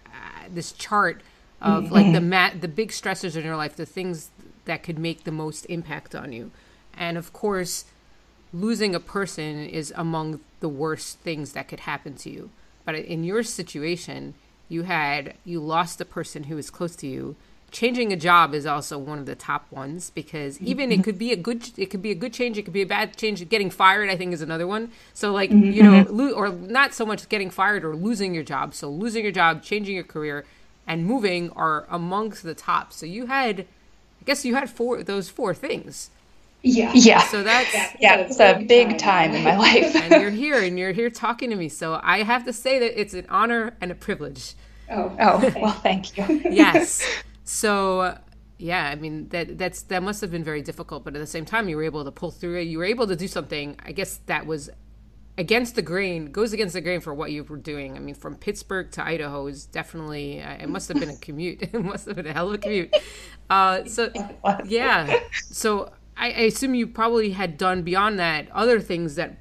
uh, 0.06 0.48
this 0.52 0.72
chart 0.72 1.20
of 1.60 1.84
mm-hmm. 1.84 1.94
like 1.94 2.12
the 2.12 2.20
mat 2.34 2.60
the 2.60 2.68
big 2.68 2.90
stressors 2.90 3.36
in 3.36 3.44
your 3.44 3.56
life, 3.56 3.76
the 3.76 3.86
things 3.86 4.30
that 4.64 4.82
could 4.82 4.98
make 4.98 5.24
the 5.24 5.30
most 5.30 5.64
impact 5.66 6.14
on 6.14 6.32
you, 6.32 6.50
and 6.94 7.16
of 7.16 7.32
course, 7.32 7.84
losing 8.52 8.94
a 8.94 9.00
person 9.00 9.64
is 9.64 9.92
among 9.96 10.40
the 10.60 10.68
worst 10.68 11.18
things 11.18 11.52
that 11.52 11.68
could 11.68 11.80
happen 11.80 12.14
to 12.16 12.30
you. 12.30 12.50
But 12.84 12.96
in 12.96 13.22
your 13.22 13.42
situation, 13.42 14.34
you 14.68 14.82
had 14.84 15.34
you 15.44 15.60
lost 15.60 16.00
a 16.00 16.06
person 16.06 16.44
who 16.44 16.56
was 16.56 16.70
close 16.70 16.96
to 16.96 17.06
you 17.06 17.36
changing 17.70 18.12
a 18.12 18.16
job 18.16 18.54
is 18.54 18.64
also 18.66 18.98
one 18.98 19.18
of 19.18 19.26
the 19.26 19.34
top 19.34 19.70
ones 19.70 20.10
because 20.10 20.60
even 20.60 20.90
it 20.90 21.04
could 21.04 21.18
be 21.18 21.32
a 21.32 21.36
good 21.36 21.70
it 21.76 21.86
could 21.86 22.00
be 22.00 22.10
a 22.10 22.14
good 22.14 22.32
change 22.32 22.56
it 22.56 22.62
could 22.62 22.72
be 22.72 22.82
a 22.82 22.86
bad 22.86 23.14
change 23.16 23.46
getting 23.48 23.70
fired 23.70 24.08
i 24.08 24.16
think 24.16 24.32
is 24.32 24.40
another 24.40 24.66
one 24.66 24.90
so 25.12 25.32
like 25.32 25.50
mm-hmm. 25.50 25.70
you 25.72 25.82
know 25.82 26.06
lo- 26.08 26.32
or 26.32 26.48
not 26.48 26.94
so 26.94 27.04
much 27.04 27.28
getting 27.28 27.50
fired 27.50 27.84
or 27.84 27.94
losing 27.94 28.34
your 28.34 28.42
job 28.42 28.74
so 28.74 28.88
losing 28.90 29.22
your 29.22 29.32
job 29.32 29.62
changing 29.62 29.94
your 29.94 30.04
career 30.04 30.44
and 30.86 31.04
moving 31.04 31.50
are 31.50 31.86
amongst 31.90 32.42
the 32.42 32.54
top 32.54 32.92
so 32.92 33.04
you 33.04 33.26
had 33.26 33.60
i 33.60 34.24
guess 34.24 34.44
you 34.44 34.54
had 34.54 34.70
four 34.70 35.02
those 35.02 35.28
four 35.28 35.52
things 35.52 36.10
Yeah. 36.62 36.90
Yeah. 36.92 37.20
So 37.20 37.42
that's 37.44 37.72
yeah, 38.00 38.16
it's 38.16 38.40
a 38.40 38.64
big 38.66 38.98
time 38.98 39.32
in 39.32 39.44
my 39.44 39.56
life. 39.68 39.94
and 39.94 40.20
you're 40.20 40.30
here 40.30 40.60
and 40.60 40.76
you're 40.78 40.92
here 40.92 41.08
talking 41.08 41.50
to 41.50 41.56
me. 41.56 41.68
So 41.68 42.00
I 42.02 42.24
have 42.24 42.44
to 42.46 42.52
say 42.52 42.80
that 42.80 43.00
it's 43.00 43.14
an 43.14 43.26
honor 43.28 43.76
and 43.80 43.92
a 43.92 43.94
privilege. 43.94 44.54
Oh. 44.90 45.14
Oh, 45.20 45.52
well, 45.60 45.72
thank 45.72 46.16
you. 46.16 46.24
yes. 46.50 47.06
So 47.48 48.18
yeah, 48.58 48.88
I 48.88 48.94
mean 48.96 49.30
that 49.30 49.56
that's 49.56 49.80
that 49.84 50.02
must 50.02 50.20
have 50.20 50.30
been 50.30 50.44
very 50.44 50.60
difficult, 50.60 51.02
but 51.02 51.16
at 51.16 51.18
the 51.18 51.26
same 51.26 51.46
time 51.46 51.66
you 51.70 51.76
were 51.76 51.82
able 51.82 52.04
to 52.04 52.12
pull 52.12 52.30
through 52.30 52.58
it. 52.58 52.64
You 52.64 52.76
were 52.76 52.84
able 52.84 53.06
to 53.06 53.16
do 53.16 53.26
something. 53.26 53.74
I 53.82 53.92
guess 53.92 54.20
that 54.26 54.44
was 54.46 54.68
against 55.38 55.74
the 55.74 55.80
grain, 55.80 56.30
goes 56.30 56.52
against 56.52 56.74
the 56.74 56.82
grain 56.82 57.00
for 57.00 57.14
what 57.14 57.32
you 57.32 57.44
were 57.44 57.56
doing. 57.56 57.96
I 57.96 58.00
mean, 58.00 58.14
from 58.14 58.36
Pittsburgh 58.36 58.90
to 58.92 59.02
Idaho 59.02 59.46
is 59.46 59.64
definitely 59.64 60.42
uh, 60.42 60.56
it 60.60 60.68
must 60.68 60.88
have 60.88 61.00
been 61.00 61.08
a 61.08 61.16
commute. 61.16 61.62
it 61.72 61.82
must 61.82 62.04
have 62.06 62.16
been 62.16 62.26
a 62.26 62.34
hell 62.34 62.48
of 62.48 62.54
a 62.54 62.58
commute. 62.58 62.94
Uh, 63.48 63.86
so 63.86 64.12
yeah, 64.66 65.18
so 65.44 65.90
I, 66.18 66.26
I 66.26 66.40
assume 66.40 66.74
you 66.74 66.86
probably 66.86 67.30
had 67.30 67.56
done 67.56 67.80
beyond 67.80 68.18
that 68.18 68.50
other 68.52 68.78
things 68.78 69.14
that 69.14 69.38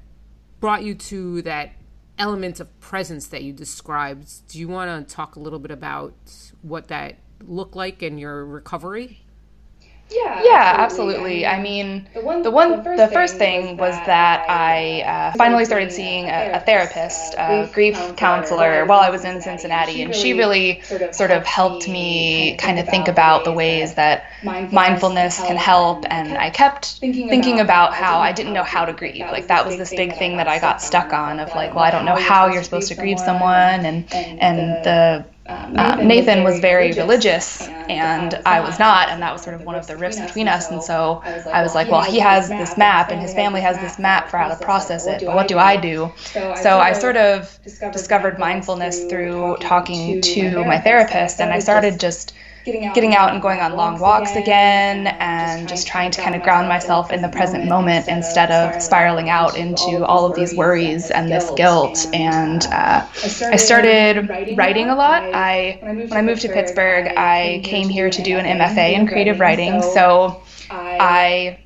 brought 0.60 0.82
you 0.82 0.94
to 0.94 1.42
that 1.42 1.72
element 2.18 2.58
of 2.58 2.80
presence 2.80 3.26
that 3.26 3.42
you 3.42 3.52
described. 3.52 4.48
Do 4.48 4.58
you 4.58 4.66
want 4.66 5.06
to 5.06 5.14
talk 5.14 5.36
a 5.36 5.40
little 5.40 5.58
bit 5.58 5.70
about 5.70 6.14
what 6.62 6.88
that 6.88 7.18
looked 7.46 7.76
like 7.76 8.02
in 8.02 8.18
your 8.18 8.44
recovery? 8.44 9.20
Yeah, 10.10 10.42
yeah, 10.42 10.74
absolutely. 10.78 11.44
I 11.44 11.60
mean, 11.60 12.08
the 12.14 12.22
one, 12.22 12.42
the, 12.42 12.50
one, 12.50 12.82
the 12.96 13.08
first, 13.12 13.36
thing 13.36 13.76
was 13.76 13.94
that 14.06 14.48
I 14.48 15.02
uh, 15.02 15.32
finally 15.36 15.66
started 15.66 15.92
seeing 15.92 16.26
a, 16.26 16.52
a 16.54 16.60
therapist, 16.60 17.34
a 17.34 17.68
grief 17.74 18.16
counselor, 18.16 18.86
while 18.86 19.00
I 19.00 19.10
was 19.10 19.24
in 19.24 19.42
Cincinnati, 19.42 20.00
and 20.02 20.14
she 20.14 20.32
really 20.32 20.80
sort 21.12 21.30
of 21.30 21.44
helped 21.44 21.88
me 21.88 22.56
kind 22.56 22.78
of 22.78 22.88
think 22.88 23.08
about 23.08 23.44
the 23.44 23.52
ways 23.52 23.94
that 23.94 24.32
mindfulness 24.42 25.36
can 25.38 25.56
help. 25.56 26.06
And 26.08 26.38
I 26.38 26.50
kept 26.50 27.00
thinking 27.00 27.60
about 27.60 27.92
how 27.92 28.18
I 28.20 28.32
didn't 28.32 28.54
know 28.54 28.64
how 28.64 28.86
to 28.86 28.94
grieve. 28.94 29.26
Like 29.26 29.48
that 29.48 29.66
was 29.66 29.76
this 29.76 29.90
big 29.90 30.16
thing 30.16 30.38
that 30.38 30.48
I 30.48 30.58
got 30.58 30.80
stuck 30.80 31.12
on 31.12 31.38
of 31.38 31.48
like, 31.54 31.74
well, 31.74 31.84
I 31.84 31.90
don't 31.90 32.06
know 32.06 32.16
how 32.16 32.48
you're 32.48 32.64
supposed 32.64 32.88
to 32.88 32.94
grieve 32.94 33.18
someone, 33.18 33.84
and 33.84 34.12
and 34.14 34.84
the 34.84 35.26
um, 35.48 35.72
Nathan, 35.74 36.06
Nathan, 36.06 36.44
was 36.44 36.60
very 36.60 36.92
religious, 36.92 37.70
and, 37.88 38.34
and 38.34 38.42
I 38.46 38.60
was 38.60 38.78
not, 38.78 39.08
and 39.08 39.22
that 39.22 39.32
was 39.32 39.42
sort 39.42 39.54
of 39.56 39.64
one 39.64 39.76
of 39.76 39.86
the 39.86 39.96
rifts 39.96 40.20
between 40.20 40.48
us. 40.48 40.70
And 40.70 40.82
so 40.82 41.22
I 41.52 41.62
was 41.62 41.74
like, 41.74 41.90
well, 41.90 42.02
he 42.02 42.18
has 42.20 42.54
this 42.54 42.76
map, 42.76 43.10
and 43.10 43.20
his 43.20 43.34
family 43.34 43.60
has 43.62 43.78
this 43.80 43.98
map 43.98 44.28
for 44.30 44.38
how 44.38 44.48
to 44.48 44.56
process 44.56 45.06
it, 45.06 45.22
but 45.24 45.34
what 45.34 45.48
do 45.48 45.58
I 45.58 45.76
do? 45.76 46.14
So 46.54 46.78
I 46.80 46.92
sort 46.92 47.16
of 47.16 47.58
discovered 47.90 48.38
mindfulness 48.38 49.04
through 49.04 49.56
talking 49.60 50.20
to 50.20 50.64
my 50.64 50.78
therapist, 50.78 51.40
and 51.40 51.52
I 51.52 51.58
started 51.60 51.98
just 52.00 52.34
getting 52.72 52.86
out, 52.86 52.94
getting 52.94 53.14
out 53.14 53.32
and 53.32 53.42
going 53.42 53.60
on 53.60 53.74
long 53.74 53.98
walks 53.98 54.36
again, 54.36 55.08
and 55.18 55.68
just 55.68 55.86
trying 55.86 56.10
to 56.10 56.20
kind 56.20 56.34
of 56.34 56.42
ground 56.42 56.68
myself 56.68 57.10
in 57.10 57.22
the 57.22 57.28
present 57.28 57.66
moment 57.66 58.08
instead 58.08 58.50
of 58.50 58.80
spiraling 58.82 59.28
out 59.30 59.56
into 59.56 60.04
all 60.04 60.26
of 60.26 60.34
these 60.34 60.54
worries 60.54 61.10
and 61.10 61.30
this 61.30 61.50
guilt. 61.56 62.06
And 62.12 62.66
uh, 62.66 63.06
I 63.14 63.56
started 63.56 64.56
writing 64.56 64.88
a 64.88 64.94
lot. 64.94 65.22
I 65.34 65.78
when 65.80 66.12
I 66.12 66.22
moved 66.22 66.42
to 66.42 66.48
Pittsburgh, 66.48 67.12
I 67.16 67.60
came 67.64 67.88
here 67.88 68.10
to 68.10 68.22
do 68.22 68.36
an 68.36 68.44
MFA 68.58 68.92
in 68.92 69.06
creative 69.06 69.40
writing. 69.40 69.80
So 69.82 70.42
I 70.70 71.58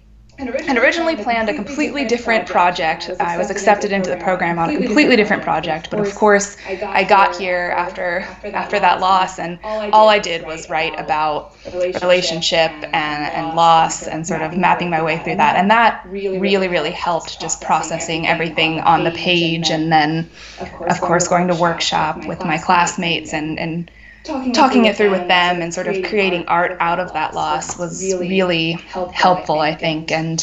and 0.49 0.79
originally 0.79 1.17
planned 1.17 1.49
a 1.49 1.55
completely 1.55 2.05
different 2.05 2.49
project. 2.49 3.11
I 3.21 3.37
was 3.39 3.51
accepted 3.51 3.93
into 3.93 4.11
the 4.11 4.17
program 4.17 4.59
on 4.59 4.71
a 4.71 4.77
completely 4.77 5.17
different 5.17 5.43
project, 5.43 5.91
but 5.91 6.01
of 6.01 6.15
course, 6.15 6.57
I 6.67 7.05
got 7.05 7.37
here 7.37 7.73
after 7.77 8.21
after 8.45 8.79
that 8.81 9.01
loss, 9.01 9.39
and 9.39 9.59
all 9.63 10.09
I 10.09 10.19
did 10.19 10.45
was 10.45 10.69
write 10.69 10.99
about 10.99 11.55
relationship 12.01 12.71
and, 12.71 12.93
and 12.93 13.57
loss 13.57 14.07
and 14.07 14.27
sort 14.27 14.43
of 14.43 14.57
mapping 14.57 14.91
my 14.91 15.03
way 15.03 15.19
through 15.19 15.37
that. 15.37 15.57
And 15.57 15.71
that 15.71 16.05
really, 16.07 16.69
really 16.69 16.91
helped 16.91 17.41
just 17.41 17.61
processing 17.61 18.27
everything 18.27 18.81
on 18.81 19.05
the 19.05 19.13
page, 19.13 19.71
and 19.71 19.93
then, 19.93 20.29
of 20.89 21.01
course, 21.01 21.29
going 21.29 21.49
to 21.49 21.55
workshop 21.55 22.27
with 22.27 22.41
my 22.41 22.59
classmates 22.59 23.33
and 23.33 23.59
and 23.59 23.91
talking, 24.25 24.53
talking 24.53 24.85
it 24.87 24.97
through 24.97 25.11
with 25.11 25.29
them 25.29 25.63
and 25.63 25.73
sort 25.73 25.89
of 25.89 26.03
creating 26.05 26.47
art 26.47 26.77
out 26.81 27.01
of 27.01 27.13
that 27.13 27.35
loss 27.35 27.79
was 27.79 28.03
really 28.19 28.73
helpful, 28.73 29.59
I 29.59 29.75
think. 29.75 30.11
And 30.11 30.39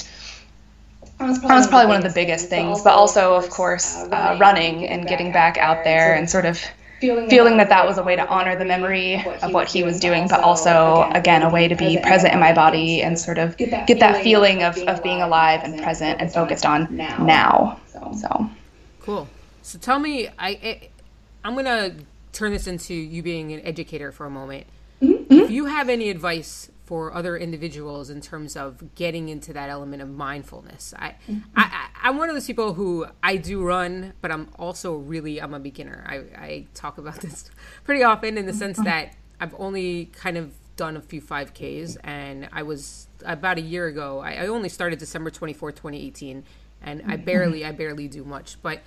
that 1.18 1.28
was 1.28 1.40
probably, 1.40 1.48
that 1.48 1.58
was 1.58 1.68
probably 1.68 1.88
one 1.88 1.98
of 1.98 2.04
the 2.04 2.14
biggest 2.14 2.50
things, 2.50 2.82
but 2.82 2.94
also, 2.94 3.36
of 3.36 3.50
course, 3.50 3.96
uh, 3.96 4.38
running 4.40 4.88
and 4.88 5.08
getting 5.08 5.32
back 5.32 5.58
out 5.58 5.84
there 5.84 6.16
and 6.16 6.30
sort 6.30 6.46
of 6.46 6.62
feeling 7.00 7.56
that 7.58 7.70
that 7.70 7.86
was 7.86 7.98
a 7.98 8.04
way 8.04 8.16
to 8.16 8.28
honor 8.28 8.58
the 8.58 8.66
memory 8.66 9.26
of 9.42 9.54
what 9.54 9.70
he 9.70 9.84
was 9.84 10.00
doing, 10.00 10.28
but 10.28 10.42
also, 10.42 11.10
again, 11.14 11.44
a 11.44 11.50
way 11.50 11.68
to 11.68 11.76
be 11.76 11.98
present 12.04 12.34
in 12.34 12.40
my 12.40 12.54
body 12.54 13.02
and 13.02 13.18
sort 13.18 13.38
of 13.38 13.56
get 13.58 14.00
that 14.00 14.22
feeling 14.22 14.64
of, 14.64 14.78
of 14.80 15.02
being 15.02 15.22
alive 15.22 15.62
and 15.64 15.82
present 15.82 16.20
and 16.22 16.32
focused 16.34 16.66
on 16.66 16.88
now. 16.96 17.80
So 18.16 18.50
cool. 19.02 19.28
So 19.62 19.80
tell 19.80 20.00
me, 20.00 20.30
I, 20.38 20.90
I'm 21.44 21.56
gonna 21.56 21.94
turn 22.32 22.52
this 22.52 22.68
into 22.68 22.94
you 22.94 23.24
being 23.24 23.52
an 23.52 23.62
educator 23.66 24.12
for 24.12 24.26
a 24.26 24.30
moment. 24.30 24.68
Mm-hmm. 25.02 25.34
If 25.34 25.52
you 25.52 25.66
have 25.66 25.90
any 25.90 26.10
advice 26.10 26.70
for 26.86 27.14
other 27.14 27.38
individuals 27.38 28.10
in 28.10 28.20
terms 28.20 28.56
of 28.56 28.96
getting 28.96 29.30
into 29.30 29.54
that 29.54 29.70
element 29.70 30.02
of 30.02 30.10
mindfulness, 30.10 30.94
I, 30.98 31.16
mm-hmm. 31.28 31.40
I, 31.56 31.88
I 32.04 32.10
am 32.10 32.18
one 32.18 32.30
of 32.30 32.36
those 32.36 32.48
people 32.48 32.74
who 32.74 33.06
I 33.24 33.38
do 33.38 33.64
run, 33.64 34.14
but 34.22 34.32
I'm 34.32 34.50
also 34.58 34.96
really 34.96 35.42
I'm 35.42 35.54
a 35.54 35.60
beginner. 35.60 36.04
I, 36.08 36.16
I 36.42 36.68
talk 36.74 36.98
about 36.98 37.16
this 37.22 37.50
pretty 37.84 38.04
often 38.04 38.38
in 38.38 38.46
the 38.46 38.54
sense 38.54 38.78
mm-hmm. 38.78 38.86
that 38.86 39.16
I've 39.40 39.56
only 39.58 40.06
kind 40.08 40.38
of 40.38 40.54
done 40.76 40.96
a 40.96 41.02
few 41.02 41.22
5Ks, 41.22 41.98
and 42.04 42.48
I 42.54 42.64
was 42.64 43.08
about 43.26 43.58
a 43.58 43.62
year 43.62 43.88
ago. 43.88 44.20
I, 44.20 44.32
I 44.32 44.48
only 44.48 44.70
started 44.70 45.00
December 45.00 45.30
24, 45.30 45.74
2018, 45.74 46.44
and 46.82 47.02
I 47.02 47.16
mm-hmm. 47.16 47.26
barely 47.26 47.66
I 47.66 47.72
barely 47.72 48.08
do 48.08 48.24
much, 48.24 48.62
but 48.62 48.82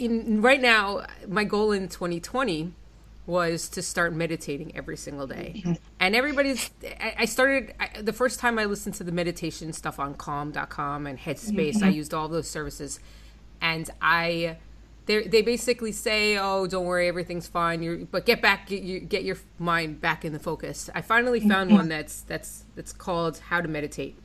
in 0.00 0.42
right 0.42 0.60
now, 0.60 1.06
my 1.28 1.44
goal 1.44 1.72
in 1.72 1.88
2020 1.88 2.72
was 3.26 3.68
to 3.68 3.82
start 3.82 4.12
meditating 4.12 4.76
every 4.76 4.96
single 4.96 5.26
day. 5.26 5.54
Mm-hmm. 5.56 5.72
And 6.00 6.16
everybody's, 6.16 6.70
I 6.98 7.26
started, 7.26 7.74
I, 7.78 8.02
the 8.02 8.12
first 8.12 8.40
time 8.40 8.58
I 8.58 8.64
listened 8.64 8.96
to 8.96 9.04
the 9.04 9.12
meditation 9.12 9.72
stuff 9.72 10.00
on 10.00 10.14
calm.com 10.14 11.06
and 11.06 11.18
Headspace, 11.18 11.76
mm-hmm. 11.76 11.84
I 11.84 11.88
used 11.88 12.12
all 12.12 12.28
those 12.28 12.50
services. 12.50 12.98
And 13.60 13.88
I, 14.02 14.56
they 15.06 15.42
basically 15.42 15.92
say, 15.92 16.38
oh, 16.38 16.66
don't 16.66 16.86
worry, 16.86 17.08
everything's 17.08 17.46
fine. 17.46 17.82
You're, 17.82 17.98
but 17.98 18.26
get 18.26 18.40
back, 18.42 18.68
get, 18.68 18.82
you, 18.82 19.00
get 19.00 19.24
your 19.24 19.36
mind 19.58 20.00
back 20.00 20.24
in 20.24 20.32
the 20.32 20.38
focus. 20.38 20.90
I 20.94 21.02
finally 21.02 21.40
found 21.40 21.70
mm-hmm. 21.70 21.78
one 21.78 21.88
that's, 21.88 22.22
that's, 22.22 22.64
that's 22.74 22.92
called 22.92 23.38
How 23.38 23.60
to 23.60 23.68
Meditate. 23.68 24.18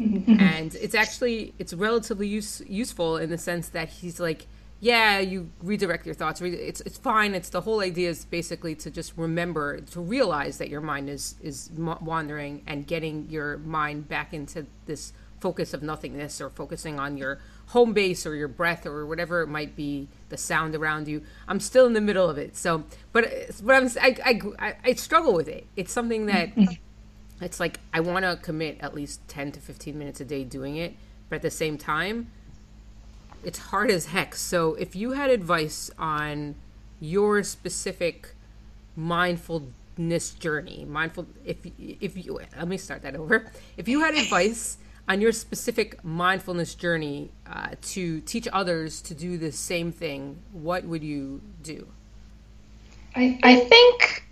Mm-hmm. 0.00 0.40
And 0.40 0.74
it's 0.74 0.94
actually, 0.94 1.54
it's 1.58 1.72
relatively 1.72 2.28
use, 2.28 2.62
useful 2.68 3.16
in 3.16 3.30
the 3.30 3.38
sense 3.38 3.68
that 3.70 3.88
he's 3.88 4.20
like, 4.20 4.46
yeah, 4.80 5.20
you 5.20 5.50
redirect 5.62 6.04
your 6.04 6.14
thoughts. 6.14 6.40
It's 6.42 6.80
it's 6.82 6.98
fine. 6.98 7.34
It's 7.34 7.48
the 7.48 7.62
whole 7.62 7.80
idea 7.80 8.10
is 8.10 8.24
basically 8.26 8.74
to 8.76 8.90
just 8.90 9.14
remember 9.16 9.80
to 9.80 10.00
realize 10.00 10.58
that 10.58 10.68
your 10.68 10.82
mind 10.82 11.08
is 11.08 11.36
is 11.42 11.70
wandering 11.74 12.62
and 12.66 12.86
getting 12.86 13.28
your 13.30 13.58
mind 13.58 14.08
back 14.08 14.34
into 14.34 14.66
this 14.84 15.12
focus 15.40 15.72
of 15.72 15.82
nothingness 15.82 16.40
or 16.40 16.50
focusing 16.50 16.98
on 16.98 17.16
your 17.16 17.38
home 17.68 17.92
base 17.92 18.26
or 18.26 18.34
your 18.34 18.48
breath 18.48 18.86
or 18.86 19.06
whatever 19.06 19.42
it 19.42 19.48
might 19.48 19.76
be, 19.76 20.08
the 20.28 20.36
sound 20.36 20.74
around 20.74 21.08
you. 21.08 21.22
I'm 21.48 21.60
still 21.60 21.86
in 21.86 21.92
the 21.92 22.00
middle 22.00 22.28
of 22.28 22.38
it. 22.38 22.56
So, 22.56 22.84
but 23.12 23.24
uh, 23.24 23.52
but 23.62 23.76
I'm 23.76 23.90
I 24.00 24.40
I, 24.58 24.74
I 24.84 24.92
struggle 24.94 25.32
with 25.32 25.48
it. 25.48 25.66
It's 25.74 25.92
something 25.92 26.26
that 26.26 26.54
mm-hmm. 26.54 26.74
it's 27.42 27.60
like 27.60 27.80
I 27.94 28.00
want 28.00 28.26
to 28.26 28.36
commit 28.36 28.76
at 28.80 28.94
least 28.94 29.26
10 29.28 29.52
to 29.52 29.60
15 29.60 29.98
minutes 29.98 30.20
a 30.20 30.24
day 30.26 30.44
doing 30.44 30.76
it, 30.76 30.94
but 31.30 31.36
at 31.36 31.42
the 31.42 31.50
same 31.50 31.78
time 31.78 32.30
it's 33.46 33.58
hard 33.58 33.92
as 33.92 34.06
heck. 34.06 34.34
So 34.34 34.74
if 34.74 34.96
you 34.96 35.12
had 35.12 35.30
advice 35.30 35.88
on 35.98 36.56
your 37.00 37.44
specific 37.44 38.34
mindfulness 38.96 40.30
journey, 40.40 40.84
mindful 40.84 41.26
if 41.44 41.58
if 41.78 42.16
you 42.26 42.40
let 42.56 42.66
me 42.66 42.76
start 42.76 43.02
that 43.02 43.14
over. 43.14 43.46
If 43.76 43.86
you 43.86 44.00
had 44.00 44.14
advice 44.16 44.78
on 45.08 45.20
your 45.20 45.30
specific 45.30 46.04
mindfulness 46.04 46.74
journey 46.74 47.30
uh, 47.46 47.68
to 47.80 48.20
teach 48.22 48.48
others 48.52 49.00
to 49.02 49.14
do 49.14 49.38
the 49.38 49.52
same 49.52 49.92
thing, 49.92 50.38
what 50.52 50.82
would 50.84 51.04
you 51.04 51.40
do? 51.62 51.86
I, 53.14 53.38
I 53.44 53.56
think 53.60 54.24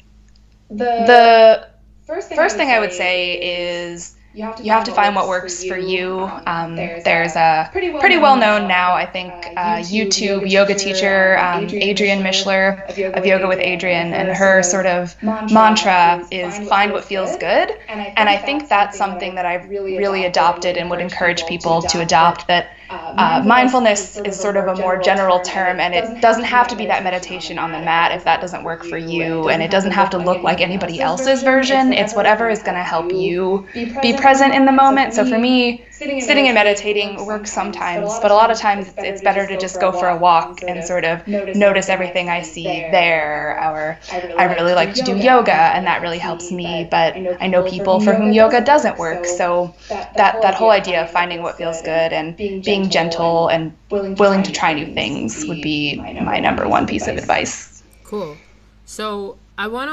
the 0.69 1.05
the 1.07 1.69
first 2.05 2.29
thing, 2.31 2.37
first 2.37 2.57
I, 2.57 2.59
would 2.59 2.67
thing 2.67 2.75
I 2.75 2.81
would 2.81 2.93
say 2.93 3.93
is 3.93 4.17
you 4.35 4.43
have 4.43 4.57
to, 4.57 4.65
you 4.65 4.73
have 4.73 4.85
to 4.85 4.93
find 4.93 5.15
what 5.15 5.29
works 5.29 5.65
for 5.65 5.79
you. 5.79 6.29
Um, 6.47 6.75
there's, 6.75 7.05
there's 7.05 7.37
a 7.37 7.69
pretty 7.71 7.91
well, 7.91 8.01
pretty 8.01 8.19
well 8.19 8.37
known 8.37 8.67
now, 8.67 8.93
I 8.93 9.07
think, 9.07 9.33
uh, 9.57 9.77
YouTube 9.77 10.51
yoga 10.51 10.75
teacher, 10.75 11.39
um, 11.39 11.69
Adriene 11.69 12.21
Mishler 12.21 12.85
of 13.17 13.25
Yoga 13.25 13.47
with 13.47 13.61
Adriene, 13.61 14.13
and 14.13 14.29
her 14.37 14.63
sort 14.63 14.87
of 14.87 15.17
mantra 15.23 16.27
is 16.33 16.59
find 16.69 16.93
what 16.93 17.05
feels 17.05 17.37
good. 17.37 17.71
And 17.89 18.29
I 18.29 18.37
think 18.37 18.69
that's 18.69 18.99
something 18.99 19.37
that 19.37 19.47
I've 19.47 19.69
really 19.71 20.25
adopted 20.25 20.77
and 20.77 20.91
would 20.91 21.01
encourage 21.01 21.47
people 21.47 21.83
to 21.83 22.01
adopt 22.01 22.49
that 22.49 22.74
uh, 22.91 23.43
mindfulness 23.45 24.19
is 24.19 24.39
sort 24.39 24.57
of 24.57 24.67
a 24.67 24.81
more 24.81 24.99
general 24.99 25.41
term, 25.41 25.81
and 25.81 25.95
it 25.95 26.21
doesn't 26.21 26.45
have 26.45 26.69
to 26.69 26.77
be 26.77 26.87
that 26.87 27.03
meditation 27.03 27.59
on 27.59 27.73
the 27.73 27.79
mat 27.79 28.13
if 28.13 28.25
that 28.25 28.41
doesn't 28.41 28.65
work 28.65 28.85
for 28.85 28.99
you, 28.99 29.49
and 29.49 29.63
it 29.63 29.71
doesn't 29.71 29.93
have 29.93 30.11
to 30.11 30.19
look 30.19 30.43
like 30.43 30.61
anybody 30.61 31.01
else's 31.01 31.43
version. 31.43 31.93
It's 31.93 32.15
whatever 32.15 32.49
is 32.49 32.63
going 32.63 32.77
to 32.77 32.83
help 32.83 33.13
you 33.13 33.67
be 33.75 34.17
present 34.17 34.55
in 34.55 34.65
the 34.65 34.73
moment. 34.73 35.15
So 35.15 35.25
for 35.25 35.39
me, 35.39 35.85
sitting 35.91 36.47
and 36.47 36.55
meditating 36.55 37.25
works 37.25 37.53
sometimes, 37.53 38.19
but 38.21 38.31
a 38.31 38.35
lot 38.35 38.51
of 38.51 38.59
times 38.59 38.93
it's 38.99 39.23
better 39.23 39.47
to 39.47 39.57
just 39.59 39.81
go 39.81 39.93
for 39.93 40.09
a 40.09 40.17
walk 40.17 40.61
and 40.67 40.85
sort 40.85 41.05
of 41.05 41.27
notice 41.27 41.89
everything 41.89 42.29
I 42.29 42.43
see 42.43 42.65
there. 42.65 43.59
Or 43.65 43.99
I 44.39 44.45
really 44.55 44.75
like 44.75 44.95
to 44.95 45.03
do 45.03 45.17
yoga, 45.17 45.53
and 45.53 45.87
that 45.87 46.03
really 46.03 46.19
helps 46.19 46.51
me. 46.51 46.87
But 46.91 47.17
I 47.41 47.47
know 47.47 47.63
people 47.63 48.01
for 48.01 48.15
whom 48.15 48.33
yoga 48.33 48.61
doesn't 48.61 48.99
work, 48.99 49.25
so 49.25 49.75
that 49.89 50.43
that 50.43 50.55
whole 50.55 50.71
idea 50.71 51.03
of 51.03 51.11
finding 51.11 51.43
what 51.43 51.57
feels 51.57 51.81
good 51.83 52.13
and 52.13 52.37
being 52.37 52.74
gentle 52.83 53.49
and 53.49 53.73
willing 53.91 54.43
to 54.43 54.53
try 54.53 54.73
new 54.73 54.93
things 54.95 55.45
would 55.47 55.63
be 55.63 55.97
my 55.97 56.39
number 56.41 56.69
one 56.69 56.87
piece 56.87 57.07
of 57.07 57.17
advice. 57.17 57.83
Cool. 58.05 58.37
So 58.85 59.39
I 59.57 59.69
want 59.69 59.91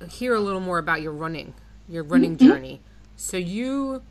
to 0.00 0.08
hear 0.08 0.34
a 0.34 0.40
little 0.40 0.60
more 0.60 0.78
about 0.78 1.02
your 1.02 1.12
running, 1.12 1.54
your 1.88 2.02
running 2.02 2.36
mm-hmm. 2.36 2.48
journey. 2.48 2.80
So 3.16 3.36
you 3.36 4.02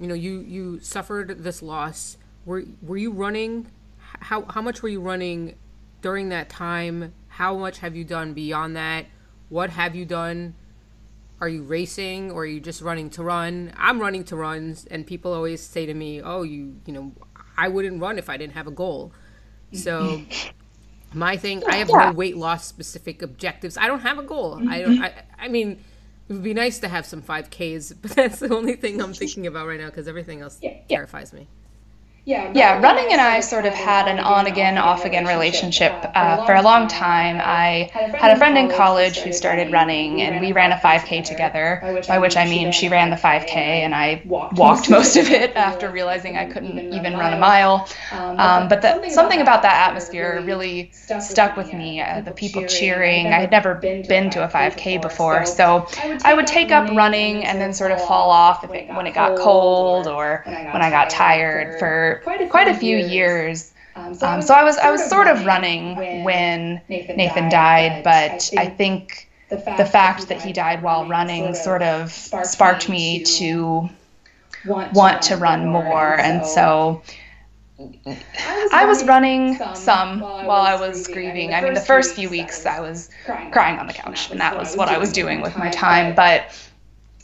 you 0.00 0.06
know 0.06 0.14
you 0.14 0.40
you 0.40 0.80
suffered 0.80 1.44
this 1.44 1.62
loss 1.62 2.16
were 2.44 2.64
were 2.82 2.96
you 2.96 3.12
running 3.12 3.70
how 3.98 4.42
how 4.46 4.62
much 4.62 4.82
were 4.82 4.88
you 4.88 5.00
running 5.00 5.54
during 6.00 6.30
that 6.30 6.48
time 6.48 7.12
how 7.28 7.56
much 7.56 7.78
have 7.78 7.94
you 7.94 8.02
done 8.02 8.32
beyond 8.32 8.74
that 8.74 9.06
what 9.50 9.70
have 9.70 9.94
you 9.94 10.06
done 10.06 10.54
are 11.40 11.48
you 11.48 11.62
racing 11.62 12.30
or 12.30 12.42
are 12.42 12.46
you 12.46 12.60
just 12.60 12.80
running 12.80 13.10
to 13.10 13.22
run 13.22 13.72
i'm 13.76 14.00
running 14.00 14.24
to 14.24 14.34
runs 14.34 14.86
and 14.86 15.06
people 15.06 15.32
always 15.32 15.60
say 15.60 15.84
to 15.84 15.94
me 15.94 16.20
oh 16.20 16.42
you 16.42 16.76
you 16.86 16.92
know 16.92 17.12
i 17.64 17.68
wouldn't 17.68 18.00
run 18.00 18.18
if 18.18 18.28
i 18.28 18.36
didn't 18.36 18.54
have 18.54 18.66
a 18.66 18.76
goal. 18.82 19.12
So 19.72 20.22
my 21.12 21.36
thing 21.36 21.62
i 21.68 21.76
have 21.76 21.88
no 21.88 22.12
weight 22.12 22.36
loss 22.36 22.66
specific 22.66 23.22
objectives. 23.22 23.76
I 23.76 23.86
don't 23.86 24.00
have 24.00 24.18
a 24.18 24.22
goal. 24.22 24.50
I 24.68 24.80
don't 24.82 24.94
mm-hmm. 24.94 25.04
i, 25.04 25.12
I 25.44 25.48
mean 25.48 25.78
it 26.28 26.34
would 26.34 26.44
be 26.44 26.54
nice 26.54 26.78
to 26.78 26.88
have 26.88 27.04
some 27.06 27.22
5Ks, 27.22 27.96
but 28.02 28.12
that's 28.12 28.38
the 28.38 28.54
only 28.54 28.76
thing 28.76 29.02
I'm 29.02 29.12
thinking 29.22 29.46
about 29.48 29.66
right 29.66 29.80
now 29.80 29.86
because 29.86 30.06
everything 30.06 30.40
else 30.40 30.58
yeah, 30.62 30.76
terrifies 30.88 31.32
me. 31.32 31.48
Yeah, 32.24 32.50
yeah. 32.54 32.78
Running 32.80 33.08
and 33.12 33.20
I 33.20 33.40
sort 33.40 33.64
of 33.66 33.74
had 33.74 34.06
an 34.06 34.20
on 34.20 34.46
again, 34.46 34.76
off 34.78 35.04
again 35.04 35.26
relationship 35.26 36.04
uh, 36.14 36.38
for 36.38 36.54
a 36.54 36.62
long 36.62 36.86
time. 36.86 37.40
I 37.42 37.90
had 38.16 38.30
a 38.30 38.36
friend 38.36 38.56
in 38.58 38.68
college 38.68 39.22
who 39.22 39.32
started 39.32 39.70
running, 39.72 40.20
and 40.20 40.38
we 40.38 40.52
ran 40.52 40.70
a 40.72 40.76
5K 40.76 41.22
together. 41.22 41.82
By 42.06 42.18
which 42.18 42.36
I 42.36 42.44
mean 42.44 42.72
she 42.72 42.88
ran 42.88 43.10
the 43.10 43.16
5K, 43.16 43.56
and 43.82 43.94
I 43.94 44.26
walked 44.50 44.90
most 44.90 45.16
of 45.16 45.30
it 45.30 45.52
after 45.56 45.90
realizing 45.90 46.36
I 46.36 46.44
couldn't 46.44 46.84
even 46.90 47.16
run 47.16 47.32
a 47.32 47.36
mile. 47.36 47.88
Um, 48.38 48.68
but 48.68 48.82
the, 48.82 49.02
something 49.08 49.40
about 49.40 49.62
that 49.62 49.88
atmosphere 49.88 50.42
really 50.44 50.92
stuck 51.18 51.56
with 51.56 51.72
me. 51.72 52.00
Uh, 52.00 52.20
the 52.20 52.32
people 52.32 52.64
cheering. 52.64 53.32
I 53.32 53.40
had 53.40 53.50
never 53.50 53.88
been 54.06 54.30
to 54.30 54.44
a 54.44 54.48
5K 54.48 54.98
before, 54.98 55.44
so 55.46 55.86
I 56.24 56.34
would 56.34 56.46
take 56.46 56.70
up 56.72 56.90
running 56.90 57.44
and 57.44 57.60
then 57.60 57.72
sort 57.72 57.92
of 57.92 58.00
fall 58.00 58.30
off 58.30 58.64
if 58.64 58.74
it, 58.74 58.86
when 58.92 59.06
it 59.06 59.12
got 59.14 59.36
cold 59.36 60.06
or 60.06 60.44
when 60.70 60.82
I 60.82 60.90
got 60.90 61.10
tired 61.10 61.74
for 61.74 62.09
quite 62.16 62.40
a, 62.40 62.48
quite 62.48 62.68
a 62.68 62.74
few 62.74 62.96
years. 62.96 63.12
years. 63.12 63.72
Um, 63.96 64.14
so, 64.14 64.26
um, 64.26 64.32
I 64.32 64.36
was, 64.36 64.46
so, 64.46 64.54
I 64.54 64.64
was, 64.64 64.76
I 64.78 64.90
was 64.90 65.04
sort 65.04 65.26
of 65.26 65.44
running 65.44 65.96
when 66.24 66.80
Nathan, 66.88 67.16
Nathan 67.16 67.48
died, 67.48 68.04
but 68.04 68.50
I 68.56 68.66
think 68.66 69.28
the 69.48 69.58
fact, 69.58 69.78
the 69.78 69.84
fact 69.84 70.28
that 70.28 70.40
he 70.40 70.52
died 70.52 70.82
while 70.82 71.08
running 71.08 71.54
sort 71.54 71.82
of 71.82 72.12
sparked 72.12 72.88
me 72.88 73.24
to 73.24 73.88
want 74.64 75.22
to 75.22 75.36
run 75.36 75.66
more, 75.66 76.18
and 76.18 76.46
so. 76.46 77.02
I 78.72 78.84
was 78.84 79.04
running 79.04 79.58
some 79.74 80.20
while 80.20 80.50
I 80.50 80.76
was 80.76 81.08
grieving. 81.08 81.54
I 81.54 81.62
mean, 81.62 81.72
the 81.72 81.80
first 81.80 82.14
few 82.14 82.28
weeks 82.28 82.66
I 82.66 82.78
was 82.78 83.08
crying 83.24 83.78
on 83.78 83.86
the 83.86 83.94
couch, 83.94 84.30
and 84.30 84.38
that 84.38 84.54
was 84.54 84.76
what 84.76 84.90
I 84.90 84.98
was 84.98 85.12
doing 85.12 85.40
with 85.40 85.56
my 85.56 85.70
time. 85.70 86.14
But 86.14 86.54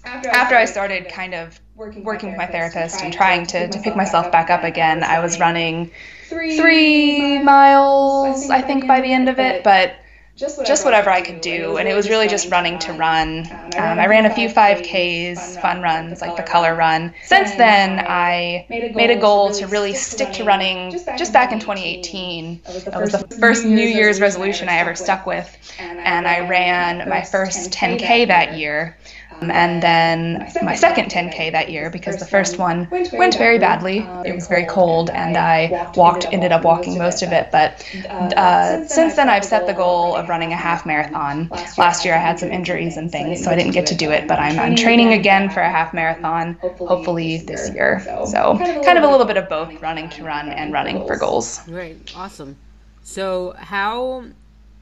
after 0.07 0.57
I 0.57 0.65
started 0.65 1.11
kind 1.11 1.35
of 1.35 1.61
working, 1.77 2.05
working 2.05 2.31
with 2.31 2.39
my 2.39 2.47
therapist 2.47 3.03
and 3.03 3.13
trying 3.13 3.47
to, 3.47 3.69
to 3.69 3.79
pick 3.81 3.95
myself 3.95 4.33
back 4.33 4.51
up 4.51 4.65
again. 4.65 5.05
I 5.05 5.21
was 5.21 5.39
running 5.39 5.91
three, 6.29 7.39
miles, 7.43 8.49
I 8.49 8.63
think, 8.63 8.87
by 8.87 9.01
the 9.01 9.13
end 9.13 9.29
of 9.29 9.39
it, 9.39 9.63
but 9.63 9.95
just 10.37 10.57
whatever, 10.57 10.69
just 10.69 10.85
whatever 10.85 11.11
I 11.11 11.21
could 11.21 11.41
do. 11.41 11.77
And 11.77 11.89
it 11.89 11.95
was 11.95 12.09
really 12.09 12.29
just 12.29 12.51
running 12.51 12.79
to 12.81 12.93
run. 12.93 13.47
Um, 13.77 13.99
I 13.99 14.07
ran 14.07 14.27
a 14.27 14.35
few 14.35 14.49
5Ks, 14.49 15.61
fun 15.61 15.83
runs, 15.83 16.21
like 16.21 16.37
the 16.37 16.43
color 16.43 16.75
run. 16.75 17.15
Since 17.25 17.53
then, 17.57 18.05
I 18.07 18.67
made 18.69 19.11
a 19.11 19.19
goal 19.19 19.51
to 19.53 19.67
really 19.67 19.95
stick 19.95 20.33
to 20.35 20.45
running 20.45 20.91
just 20.93 21.33
back 21.33 21.53
in 21.53 21.61
2018. 21.61 22.61
It 22.67 22.95
was 22.95 23.13
the 23.13 23.37
first 23.39 23.65
New 23.65 23.87
Year's 23.87 24.21
resolution 24.21 24.69
I 24.69 24.79
ever 24.79 24.95
stuck 24.95 25.27
with. 25.27 25.57
And 25.79 26.27
I 26.27 26.49
ran 26.49 27.09
my 27.09 27.23
first 27.23 27.71
10K 27.71 28.27
that 28.29 28.59
year. 28.59 28.97
Um, 29.41 29.51
and 29.51 29.83
then 29.83 30.51
my 30.63 30.75
second 30.75 31.11
10K 31.11 31.53
that 31.53 31.71
year 31.71 31.91
because 31.91 32.17
the 32.17 32.27
first 32.27 32.59
one 32.59 32.89
went 32.91 33.37
very 33.37 33.59
badly. 33.59 33.99
It 34.25 34.35
was 34.35 34.47
very 34.49 34.65
cold, 34.67 35.11
and 35.11 35.37
I 35.37 35.91
walked, 35.97 36.27
ended 36.33 36.53
up 36.53 36.65
walking 36.65 36.99
most 36.99 37.23
of 37.23 37.33
it. 37.33 37.51
But 37.53 37.85
uh, 38.09 38.87
since 38.87 39.15
then, 39.15 39.29
I've 39.29 39.45
set 39.45 39.67
the 39.67 39.75
goal 39.75 40.17
of 40.17 40.29
running 40.29 40.53
a 40.53 40.57
half 40.57 40.87
marathon. 40.87 41.49
Last 41.77 42.05
year, 42.05 42.15
I 42.15 42.19
had 42.19 42.39
some 42.39 42.51
injuries 42.51 42.97
and 42.97 43.11
things, 43.11 43.45
so 43.45 43.51
I 43.51 43.57
didn't 43.57 43.73
get 43.73 43.87
to 43.87 43.95
do 43.95 44.11
it. 44.11 44.27
But 44.27 44.39
I'm, 44.39 44.59
I'm 44.59 44.77
training 44.77 45.13
again 45.13 45.51
for 45.51 45.61
a 45.61 45.71
half 45.71 45.93
marathon, 45.93 46.55
hopefully 46.79 47.39
this 47.39 47.71
year. 47.71 48.01
So 48.27 48.57
kind 48.59 48.99
of 48.99 49.05
a 49.05 49.09
little 49.09 49.27
bit 49.27 49.37
of 49.37 49.49
both 49.49 49.81
running 49.83 50.09
to 50.11 50.25
run 50.25 50.49
and 50.49 50.73
running 50.73 51.07
for 51.07 51.17
goals. 51.17 51.67
Right, 51.69 51.97
awesome. 52.17 52.57
So, 53.03 53.55
how 53.57 54.25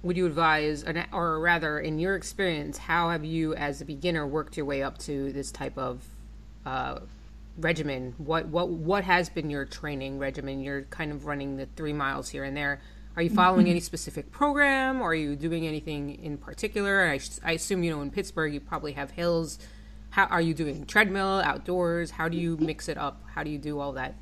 would 0.05 0.19
you 0.19 0.27
advise, 0.27 0.85
or 1.13 1.41
rather, 1.41 1.81
in 1.81 1.99
your 1.99 2.15
experience, 2.15 2.77
how 2.77 3.09
have 3.09 3.25
you, 3.25 3.55
as 3.55 3.81
a 3.81 3.87
beginner, 3.87 4.27
worked 4.27 4.57
your 4.57 4.67
way 4.67 4.83
up 4.83 4.99
to 4.99 5.33
this 5.33 5.51
type 5.51 5.79
of 5.79 6.05
uh, 6.67 7.01
regimen? 7.57 8.15
What 8.19 8.47
what 8.47 8.69
what 8.69 9.05
has 9.05 9.31
been 9.31 9.49
your 9.49 9.65
training 9.65 10.19
regimen? 10.19 10.61
You're 10.61 10.83
kind 10.83 11.11
of 11.11 11.25
running 11.25 11.57
the 11.57 11.67
three 11.75 11.95
miles 11.95 12.29
here 12.29 12.45
and 12.45 12.55
there. 12.55 12.83
Are 13.17 13.23
you 13.23 13.31
following 13.31 13.69
any 13.69 13.81
specific 13.81 14.31
program? 14.31 15.01
Or 15.01 15.11
are 15.11 15.15
you 15.15 15.37
doing 15.37 15.67
anything 15.67 16.23
in 16.23 16.37
particular? 16.37 17.09
I, 17.09 17.21
I 17.43 17.53
assume 17.53 17.83
you 17.83 17.91
know 17.91 18.03
in 18.03 18.11
Pittsburgh 18.11 18.53
you 18.53 18.61
probably 18.61 18.93
have 18.93 19.13
hills. 19.13 19.59
How 20.11 20.25
are 20.27 20.41
you 20.41 20.53
doing 20.53 20.85
treadmill 20.85 21.41
outdoors? 21.45 22.11
How 22.11 22.29
do 22.29 22.37
you 22.37 22.57
mix 22.59 22.89
it 22.89 22.99
up? 22.99 23.23
How 23.35 23.43
do 23.43 23.51
you 23.51 23.59
do 23.59 23.81
all 23.81 23.93
that? 23.93 24.17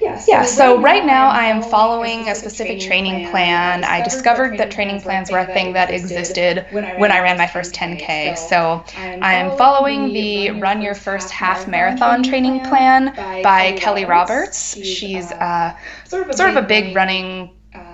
Yeah, 0.00 0.18
so, 0.18 0.32
yeah, 0.32 0.42
so 0.44 0.80
right 0.80 1.04
now 1.04 1.28
I 1.28 1.44
am 1.46 1.62
following 1.62 2.28
a 2.28 2.34
specific 2.34 2.80
training 2.80 3.30
plan. 3.30 3.84
I 3.84 4.02
discovered 4.02 4.58
that 4.58 4.70
training 4.70 5.00
plans 5.00 5.30
were 5.30 5.38
a 5.38 5.46
thing 5.46 5.72
that 5.74 5.90
existed 5.90 6.66
when 6.72 7.12
I 7.12 7.20
ran 7.20 7.36
my 7.36 7.46
first 7.46 7.74
10K. 7.74 8.36
So 8.36 8.84
I 8.96 9.34
am 9.34 9.56
following 9.56 10.12
the 10.12 10.50
Run 10.52 10.82
Your 10.82 10.94
First 10.94 11.30
Half 11.30 11.68
Marathon 11.68 12.22
training 12.22 12.60
plan 12.60 13.14
by 13.42 13.72
Kelly 13.78 14.04
Roberts. 14.04 14.76
She's 14.76 15.30
uh, 15.32 15.76
sort 16.04 16.50
of 16.50 16.56
a 16.56 16.62
big 16.62 16.94
running. 16.94 17.50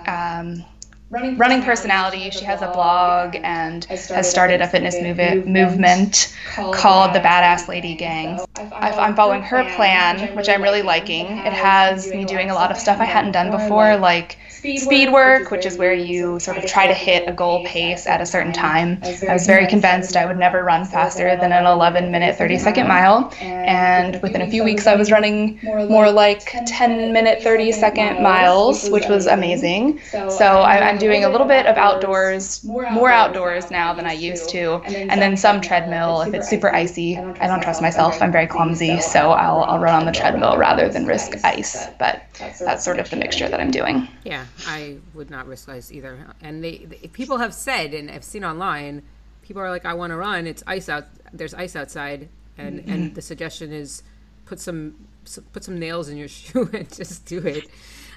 Um, 0.06 0.64
running, 1.10 1.36
running 1.36 1.62
personality. 1.62 2.30
She 2.30 2.44
has 2.44 2.62
a 2.62 2.70
blog 2.72 3.36
and 3.42 3.84
has 3.84 4.30
started 4.30 4.60
a 4.60 4.68
fitness 4.68 5.00
movement 5.00 5.46
movement 5.46 6.34
called 6.72 7.14
the 7.14 7.20
Badass 7.20 7.68
Lady 7.68 7.94
Gang. 7.94 8.40
I'm 8.56 9.14
following 9.14 9.42
her 9.42 9.64
plan, 9.76 10.34
which 10.34 10.48
I'm 10.48 10.62
really 10.62 10.82
liking. 10.82 11.26
It 11.26 11.52
has 11.52 12.10
me 12.10 12.24
doing 12.24 12.50
a 12.50 12.54
lot 12.54 12.70
of 12.70 12.76
stuff 12.78 13.00
I 13.00 13.04
hadn't 13.04 13.32
done 13.32 13.50
before, 13.50 13.96
like 13.96 14.38
speed 14.78 15.12
work, 15.12 15.50
which 15.50 15.66
is 15.66 15.76
where 15.76 15.92
you 15.94 16.38
sort 16.40 16.56
of 16.56 16.64
try 16.66 16.86
to 16.86 16.94
hit 16.94 17.28
a 17.28 17.32
goal 17.32 17.64
pace 17.64 18.06
at 18.06 18.20
a 18.20 18.26
certain 18.26 18.52
time. 18.52 18.98
I 19.02 19.32
was 19.32 19.46
very 19.46 19.66
convinced 19.66 20.16
I 20.16 20.24
would 20.26 20.38
never 20.38 20.64
run 20.64 20.84
faster 20.84 21.36
than 21.36 21.52
an 21.52 21.66
11 21.66 22.10
minute 22.10 22.36
30 22.36 22.58
second 22.58 22.88
mile, 22.88 23.32
and 23.40 24.20
within 24.22 24.40
a 24.42 24.50
few 24.50 24.64
weeks 24.64 24.86
I 24.86 24.94
was 24.96 25.10
running 25.10 25.60
more 25.64 26.10
like 26.10 26.50
10 26.66 27.12
minute 27.12 27.42
30 27.42 27.72
second 27.72 28.22
miles, 28.22 28.88
which 28.90 29.06
was 29.08 29.26
amazing. 29.26 30.00
So 30.10 30.62
I'm 30.62 30.98
doing 30.98 31.24
a 31.24 31.28
little 31.28 31.46
bit 31.46 31.66
of 31.66 31.76
outdoors, 31.76 32.64
more 32.64 33.10
outdoors 33.10 33.70
now 33.70 33.92
than 33.94 34.06
I 34.06 34.12
used 34.12 34.48
to, 34.50 34.76
and 34.86 35.20
then 35.20 35.36
some 35.36 35.60
treadmill 35.60 36.22
if 36.22 36.34
it's 36.34 36.48
super 36.48 36.74
icy. 36.74 37.18
I 37.18 37.46
don't 37.46 37.62
trust 37.62 37.82
myself. 37.82 38.20
I'm 38.22 38.32
very 38.32 38.46
clumsy, 38.46 39.00
so 39.00 39.30
I'll, 39.32 39.62
I'll 39.64 39.78
run 39.78 39.94
on 39.94 40.06
the 40.06 40.12
treadmill 40.12 40.56
rather 40.56 40.88
than 40.88 41.06
risk 41.06 41.32
ice. 41.44 41.86
But 41.98 42.22
that's 42.60 42.84
sort 42.84 42.98
of 42.98 43.10
the 43.10 43.16
mixture 43.16 43.48
that 43.48 43.60
I'm 43.60 43.70
doing. 43.70 44.08
Yeah. 44.24 44.44
I 44.66 44.98
would 45.14 45.30
not 45.30 45.46
risk 45.46 45.68
ice 45.68 45.90
either. 45.92 46.34
And 46.40 46.62
they, 46.62 46.78
they 46.78 47.08
people 47.08 47.38
have 47.38 47.54
said, 47.54 47.94
and 47.94 48.10
I've 48.10 48.24
seen 48.24 48.44
online, 48.44 49.02
people 49.42 49.62
are 49.62 49.70
like, 49.70 49.84
I 49.84 49.94
want 49.94 50.10
to 50.10 50.16
run. 50.16 50.46
It's 50.46 50.62
ice 50.66 50.88
out. 50.88 51.06
There's 51.32 51.54
ice 51.54 51.76
outside, 51.76 52.28
and 52.56 52.80
mm-hmm. 52.80 52.90
and 52.90 53.14
the 53.14 53.22
suggestion 53.22 53.72
is 53.72 54.02
put 54.44 54.60
some 54.60 55.06
put 55.52 55.64
some 55.64 55.78
nails 55.78 56.08
in 56.08 56.16
your 56.16 56.28
shoe 56.40 56.68
and 56.72 56.92
just 56.92 57.26
do 57.26 57.38
it. 57.38 57.64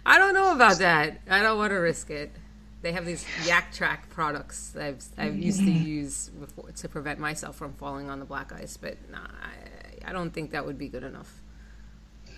I 0.06 0.18
don't 0.18 0.34
know 0.34 0.54
about 0.54 0.78
that. 0.80 1.22
I 1.30 1.42
don't 1.42 1.58
want 1.58 1.72
to 1.72 1.78
risk 1.78 2.10
it. 2.10 2.32
They 2.82 2.92
have 2.92 3.06
these 3.06 3.26
Yaktrax 3.44 4.10
products 4.10 4.70
that 4.70 4.84
I've, 4.86 5.06
I've 5.18 5.38
used 5.38 5.60
to 5.60 5.72
use 5.72 6.30
before 6.30 6.72
to 6.72 6.88
prevent 6.88 7.20
myself 7.20 7.56
from 7.56 7.74
falling 7.74 8.10
on 8.10 8.20
the 8.20 8.26
black 8.26 8.54
ice, 8.54 8.78
but 8.78 8.98
nah, 9.12 9.18
I, 9.18 10.10
I 10.10 10.14
don't 10.14 10.32
think 10.32 10.52
that 10.52 10.66
would 10.66 10.78
be 10.78 10.88
good 10.88 11.04
enough. 11.04 11.42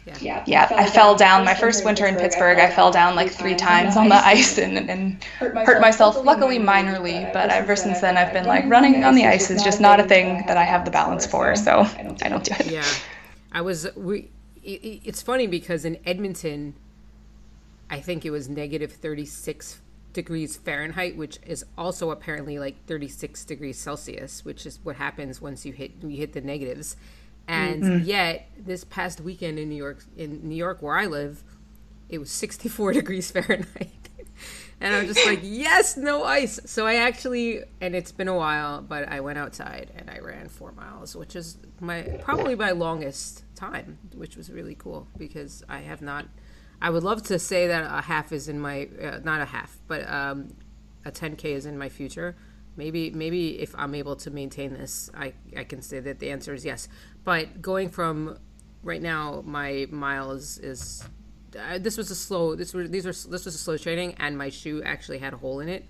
Yeah. 0.05 0.17
yeah, 0.21 0.43
yeah. 0.47 0.67
I 0.71 0.89
fell 0.89 1.15
down 1.15 1.45
my 1.45 1.53
first 1.53 1.85
winter 1.85 2.07
in 2.07 2.15
Pittsburgh. 2.15 2.57
I 2.57 2.71
fell 2.71 2.91
down 2.91 3.15
like 3.15 3.31
three 3.31 3.55
times 3.55 3.95
on 3.95 4.09
the 4.09 4.15
ice 4.15 4.57
and, 4.57 4.89
and 4.89 5.23
hurt 5.39 5.81
myself, 5.81 6.23
luckily 6.23 6.57
minorly. 6.57 7.31
But 7.31 7.49
ever 7.49 7.75
since 7.75 8.01
then, 8.01 8.17
I've 8.17 8.33
been 8.33 8.45
like 8.45 8.65
running 8.65 9.03
on 9.03 9.15
the 9.15 9.25
ice 9.25 9.51
is 9.51 9.63
just 9.63 9.79
not 9.79 9.99
a 9.99 10.03
thing 10.03 10.43
that 10.47 10.57
I 10.57 10.63
have 10.63 10.85
the 10.85 10.91
balance 10.91 11.25
for, 11.25 11.55
so 11.55 11.81
I 11.81 12.29
don't 12.29 12.43
do 12.43 12.53
it. 12.59 12.71
Yeah, 12.71 12.85
I 13.51 13.61
was. 13.61 13.87
We. 13.95 14.29
It's 14.63 15.21
funny 15.21 15.47
because 15.47 15.85
in 15.85 15.97
Edmonton, 16.05 16.75
I 17.89 17.99
think 17.99 18.25
it 18.25 18.31
was 18.31 18.49
negative 18.49 18.91
thirty 18.91 19.25
six 19.25 19.81
degrees 20.13 20.57
Fahrenheit, 20.57 21.15
which 21.15 21.39
is 21.45 21.63
also 21.77 22.11
apparently 22.11 22.57
like 22.59 22.85
36 22.87 23.45
degrees 23.45 23.77
Celsius, 23.77 24.43
which 24.43 24.65
is 24.65 24.79
what 24.83 24.95
happens 24.95 25.41
once 25.41 25.65
you 25.65 25.73
hit 25.73 25.91
you 26.01 26.17
hit 26.17 26.33
the 26.33 26.41
negatives. 26.41 26.95
And 27.49 27.83
mm-hmm. 27.83 28.05
yet, 28.05 28.47
this 28.55 28.83
past 28.83 29.19
weekend 29.19 29.57
in 29.57 29.69
New 29.69 29.75
York, 29.75 30.03
in 30.15 30.47
New 30.47 30.55
York 30.55 30.83
where 30.83 30.95
I 30.95 31.07
live, 31.07 31.43
it 32.07 32.19
was 32.19 32.29
64 32.29 32.93
degrees 32.93 33.31
Fahrenheit. 33.31 34.09
and 34.79 34.93
I'm 34.93 35.07
just 35.07 35.25
like, 35.25 35.39
yes, 35.41 35.97
no 35.97 36.23
ice. 36.23 36.59
So 36.65 36.85
I 36.85 36.97
actually, 36.97 37.63
and 37.81 37.95
it's 37.95 38.11
been 38.11 38.27
a 38.27 38.35
while, 38.35 38.83
but 38.83 39.09
I 39.09 39.21
went 39.21 39.39
outside 39.39 39.89
and 39.95 40.11
I 40.11 40.19
ran 40.19 40.47
four 40.47 40.73
miles, 40.73 41.15
which 41.15 41.35
is 41.35 41.57
my 41.79 42.03
probably 42.21 42.53
my 42.53 42.69
longest 42.69 43.43
time, 43.55 43.97
which 44.13 44.37
was 44.37 44.51
really 44.51 44.75
cool 44.75 45.07
because 45.17 45.63
I 45.67 45.79
have 45.79 46.03
not. 46.03 46.27
I 46.79 46.91
would 46.91 47.03
love 47.03 47.23
to 47.23 47.39
say 47.39 47.65
that 47.65 47.83
a 47.91 48.01
half 48.03 48.31
is 48.31 48.47
in 48.47 48.59
my, 48.59 48.87
uh, 49.01 49.19
not 49.23 49.41
a 49.41 49.45
half, 49.45 49.79
but 49.87 50.07
um, 50.07 50.53
a 51.03 51.11
10k 51.11 51.45
is 51.45 51.65
in 51.65 51.79
my 51.79 51.89
future. 51.89 52.35
Maybe, 52.79 53.11
maybe 53.11 53.59
if 53.59 53.75
I'm 53.77 53.93
able 53.93 54.15
to 54.15 54.31
maintain 54.31 54.73
this, 54.73 55.11
I, 55.13 55.33
I 55.55 55.65
can 55.65 55.81
say 55.81 55.99
that 55.99 56.19
the 56.19 56.29
answer 56.31 56.53
is 56.53 56.63
yes. 56.63 56.87
But 57.25 57.61
going 57.61 57.89
from 57.89 58.39
right 58.83 59.01
now, 59.01 59.43
my 59.45 59.85
miles 59.91 60.57
is 60.59 61.03
uh, 61.59 61.77
this 61.77 61.97
was 61.97 62.09
a 62.09 62.15
slow. 62.15 62.55
This 62.55 62.73
were 62.73 62.87
these 62.87 63.05
were 63.05 63.11
this 63.11 63.43
was 63.43 63.47
a 63.47 63.57
slow 63.57 63.75
training, 63.75 64.15
and 64.17 64.37
my 64.37 64.47
shoe 64.47 64.81
actually 64.83 65.19
had 65.19 65.33
a 65.33 65.37
hole 65.37 65.59
in 65.59 65.67
it. 65.67 65.83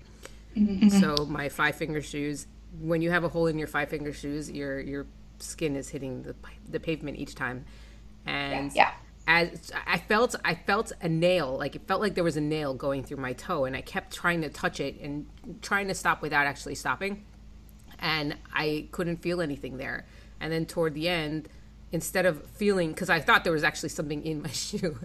Mm-hmm. 0.56 0.88
So 1.00 1.26
my 1.26 1.48
five 1.48 1.76
finger 1.76 2.02
shoes. 2.02 2.48
When 2.80 3.02
you 3.02 3.10
have 3.10 3.22
a 3.22 3.28
hole 3.28 3.46
in 3.46 3.56
your 3.56 3.68
five 3.68 3.88
finger 3.88 4.12
shoes, 4.12 4.50
your 4.50 4.80
your 4.80 5.06
skin 5.38 5.76
is 5.76 5.88
hitting 5.88 6.22
the 6.22 6.34
the 6.68 6.80
pavement 6.80 7.18
each 7.18 7.36
time, 7.36 7.64
and 8.26 8.72
yeah. 8.74 8.92
As 9.32 9.70
I 9.86 9.98
felt, 9.98 10.34
I 10.44 10.56
felt 10.56 10.90
a 11.00 11.08
nail. 11.08 11.56
Like 11.56 11.76
it 11.76 11.86
felt 11.86 12.00
like 12.00 12.14
there 12.16 12.24
was 12.24 12.36
a 12.36 12.40
nail 12.40 12.74
going 12.74 13.04
through 13.04 13.18
my 13.18 13.32
toe, 13.32 13.64
and 13.64 13.76
I 13.76 13.80
kept 13.80 14.12
trying 14.12 14.40
to 14.42 14.48
touch 14.48 14.80
it 14.80 15.00
and 15.00 15.26
trying 15.62 15.86
to 15.86 15.94
stop 15.94 16.20
without 16.20 16.46
actually 16.46 16.74
stopping, 16.74 17.24
and 18.00 18.36
I 18.52 18.88
couldn't 18.90 19.18
feel 19.18 19.40
anything 19.40 19.76
there 19.76 20.06
and 20.40 20.52
then 20.52 20.66
toward 20.66 20.94
the 20.94 21.08
end 21.08 21.48
instead 21.92 22.24
of 22.26 22.44
feeling 22.50 22.90
because 22.90 23.10
i 23.10 23.20
thought 23.20 23.44
there 23.44 23.52
was 23.52 23.64
actually 23.64 23.88
something 23.88 24.24
in 24.24 24.42
my 24.42 24.48
shoe 24.50 24.98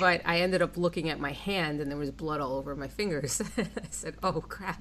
but 0.00 0.20
i 0.24 0.40
ended 0.40 0.62
up 0.62 0.76
looking 0.76 1.08
at 1.10 1.20
my 1.20 1.32
hand 1.32 1.80
and 1.80 1.90
there 1.90 1.98
was 1.98 2.10
blood 2.10 2.40
all 2.40 2.56
over 2.56 2.74
my 2.74 2.88
fingers 2.88 3.42
i 3.58 3.66
said 3.90 4.14
oh 4.22 4.40
crap 4.40 4.80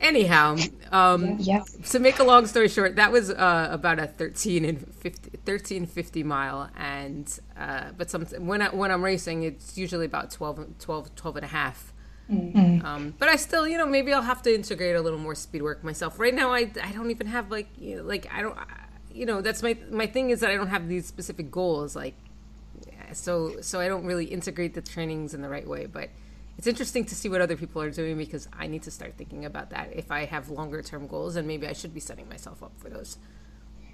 anyhow 0.00 0.56
um 0.92 1.36
yeah. 1.40 1.62
to 1.84 1.98
make 1.98 2.18
a 2.20 2.24
long 2.24 2.46
story 2.46 2.68
short 2.68 2.96
that 2.96 3.10
was 3.10 3.30
uh, 3.30 3.68
about 3.70 3.98
a 3.98 4.06
13 4.06 4.64
and 4.64 4.94
50 4.94 5.38
13 5.44 5.86
50 5.86 6.22
mile 6.22 6.70
and 6.76 7.40
uh, 7.56 7.86
but 7.96 8.08
some 8.08 8.24
when 8.24 8.62
I, 8.62 8.68
when 8.68 8.90
i'm 8.90 9.04
racing 9.04 9.42
it's 9.42 9.76
usually 9.76 10.06
about 10.06 10.30
12 10.30 10.78
12 10.78 11.14
12 11.14 11.36
and 11.36 11.44
a 11.44 11.48
half 11.48 11.92
Mm-hmm. 12.30 12.84
Um, 12.84 13.14
but 13.18 13.28
I 13.28 13.36
still, 13.36 13.66
you 13.66 13.78
know, 13.78 13.86
maybe 13.86 14.12
I'll 14.12 14.22
have 14.22 14.42
to 14.42 14.54
integrate 14.54 14.94
a 14.94 15.00
little 15.00 15.18
more 15.18 15.34
speed 15.34 15.62
work 15.62 15.82
myself. 15.82 16.18
Right 16.18 16.34
now, 16.34 16.52
I, 16.52 16.70
I 16.82 16.92
don't 16.92 17.10
even 17.10 17.26
have 17.26 17.50
like, 17.50 17.68
you 17.78 17.96
know, 17.96 18.02
like 18.02 18.28
I 18.32 18.42
don't, 18.42 18.56
you 19.12 19.24
know, 19.24 19.40
that's 19.40 19.62
my 19.62 19.76
my 19.90 20.06
thing 20.06 20.30
is 20.30 20.40
that 20.40 20.50
I 20.50 20.56
don't 20.56 20.68
have 20.68 20.88
these 20.88 21.06
specific 21.06 21.50
goals. 21.50 21.96
Like, 21.96 22.14
so 23.12 23.60
so 23.62 23.80
I 23.80 23.88
don't 23.88 24.04
really 24.04 24.26
integrate 24.26 24.74
the 24.74 24.82
trainings 24.82 25.32
in 25.32 25.40
the 25.40 25.48
right 25.48 25.66
way. 25.66 25.86
But 25.86 26.10
it's 26.58 26.66
interesting 26.66 27.04
to 27.04 27.14
see 27.14 27.28
what 27.28 27.40
other 27.40 27.56
people 27.56 27.80
are 27.80 27.90
doing 27.90 28.18
because 28.18 28.48
I 28.52 28.66
need 28.66 28.82
to 28.82 28.90
start 28.90 29.14
thinking 29.16 29.44
about 29.44 29.70
that. 29.70 29.90
If 29.94 30.10
I 30.10 30.24
have 30.24 30.50
longer 30.50 30.82
term 30.82 31.06
goals, 31.06 31.36
and 31.36 31.46
maybe 31.46 31.68
I 31.68 31.72
should 31.72 31.94
be 31.94 32.00
setting 32.00 32.28
myself 32.28 32.62
up 32.64 32.72
for 32.78 32.90
those. 32.90 33.16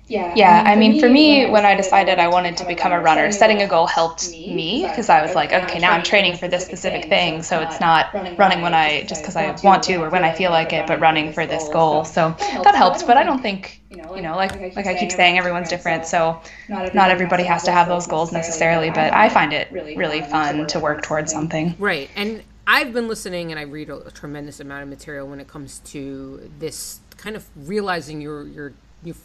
Yeah. 0.07 0.35
Yeah. 0.37 0.64
I 0.66 0.77
mean, 0.77 1.00
for 1.00 1.09
me, 1.09 1.48
when 1.50 1.64
I 1.64 1.74
decided 1.74 2.18
I 2.18 2.29
wanted 2.29 2.59
to 2.59 2.66
become 2.66 2.92
a 2.92 3.00
runner, 3.00 3.33
setting 3.33 3.62
a 3.62 3.66
goal 3.66 3.87
helped 3.87 4.31
me 4.31 4.87
because 4.87 5.09
I 5.09 5.22
was 5.22 5.35
like, 5.35 5.53
okay, 5.53 5.79
now 5.79 5.92
I'm 5.92 6.03
training 6.03 6.37
for 6.37 6.46
this 6.46 6.64
specific 6.64 7.09
thing. 7.09 7.42
So 7.42 7.61
it's 7.61 7.81
not 7.81 8.12
running 8.38 8.61
when 8.61 8.74
I 8.74 9.05
just 9.05 9.22
because 9.22 9.37
I 9.37 9.57
want 9.62 9.83
to 9.85 9.96
or 9.96 10.11
when 10.11 10.24
I 10.24 10.35
feel 10.35 10.50
like 10.50 10.74
it, 10.74 10.87
but 10.87 11.00
running 11.00 11.33
for 11.33 11.46
this 11.46 11.68
goal. 11.70 12.05
So 12.05 12.35
that 12.38 12.74
helps. 12.74 13.03
But 13.03 13.16
I 13.16 13.24
don't 13.24 13.40
think, 13.40 13.81
you 13.90 14.22
know, 14.22 14.37
like 14.37 14.77
like 14.77 14.87
I 14.87 14.94
keep 14.94 15.11
saying, 15.11 15.38
everyone's 15.38 15.70
different. 15.70 16.07
So 16.07 16.40
not 16.68 17.11
everybody 17.11 17.44
has 17.44 17.62
to 17.64 17.72
have 17.72 17.88
those 17.88 18.07
goals 18.07 18.31
necessarily. 18.33 18.90
But 18.90 19.12
I 19.14 19.29
find 19.31 19.53
it 19.53 19.70
really 19.72 20.20
fun 20.22 20.66
to 20.68 20.81
work 20.81 21.03
towards 21.03 21.33
something. 21.33 21.74
Right. 21.79 22.11
And 22.14 22.42
I've 22.66 22.92
been 22.92 23.09
listening 23.09 23.50
and 23.50 23.59
I 23.59 23.64
read 23.64 23.90
a, 23.90 24.11
tremendous 24.11 24.61
amount 24.61 24.85
of 24.85 24.88
material 24.88 25.29
when 25.29 25.40
it 25.40 25.48
comes 25.48 25.81
to 25.87 26.50
this 26.59 27.00
kind 27.16 27.37
of 27.37 27.46
realizing 27.57 28.20
your 28.20 28.46
your 28.46 28.72
your 29.03 29.16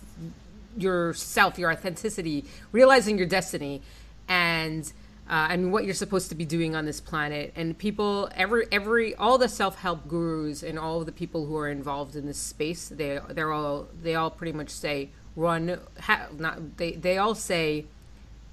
yourself, 0.78 1.58
your 1.58 1.71
authenticity, 1.71 2.45
realizing 2.71 3.17
your 3.17 3.28
destiny, 3.28 3.82
and 4.28 4.91
uh, 5.30 5.47
and 5.49 5.71
what 5.71 5.86
you're 5.86 5.93
supposed 5.93 6.30
to 6.30 6.36
be 6.36 6.45
doing 6.45 6.75
on 6.75 6.86
this 6.86 6.99
planet. 6.99 7.54
And 7.56 7.78
people, 7.78 8.30
every 8.36 8.65
every 8.71 9.15
all 9.15 9.38
the 9.38 9.49
self 9.49 9.80
help 9.80 10.08
gurus 10.08 10.63
and 10.63 10.78
all 10.78 11.04
the 11.06 11.12
people 11.12 11.45
who 11.45 11.56
are 11.58 11.69
involved 11.69 12.15
in 12.15 12.25
this 12.25 12.38
space, 12.38 12.89
they 12.89 13.19
they're 13.30 13.54
all 13.54 13.88
they 14.02 14.15
all 14.15 14.32
pretty 14.32 14.54
much 14.54 14.69
say 14.69 15.10
run. 15.36 15.80
Ha, 16.02 16.28
not 16.38 16.78
they 16.78 16.91
they 16.93 17.17
all 17.17 17.36
say 17.36 17.86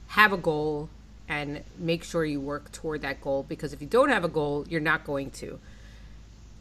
have 0.08 0.32
a 0.32 0.36
goal 0.36 0.88
and 1.28 1.62
make 1.78 2.04
sure 2.04 2.24
you 2.24 2.40
work 2.40 2.70
toward 2.72 3.02
that 3.02 3.20
goal 3.20 3.44
because 3.48 3.72
if 3.72 3.80
you 3.80 3.86
don't 3.86 4.10
have 4.10 4.24
a 4.24 4.28
goal, 4.28 4.64
you're 4.68 4.80
not 4.80 5.04
going 5.04 5.30
to. 5.32 5.58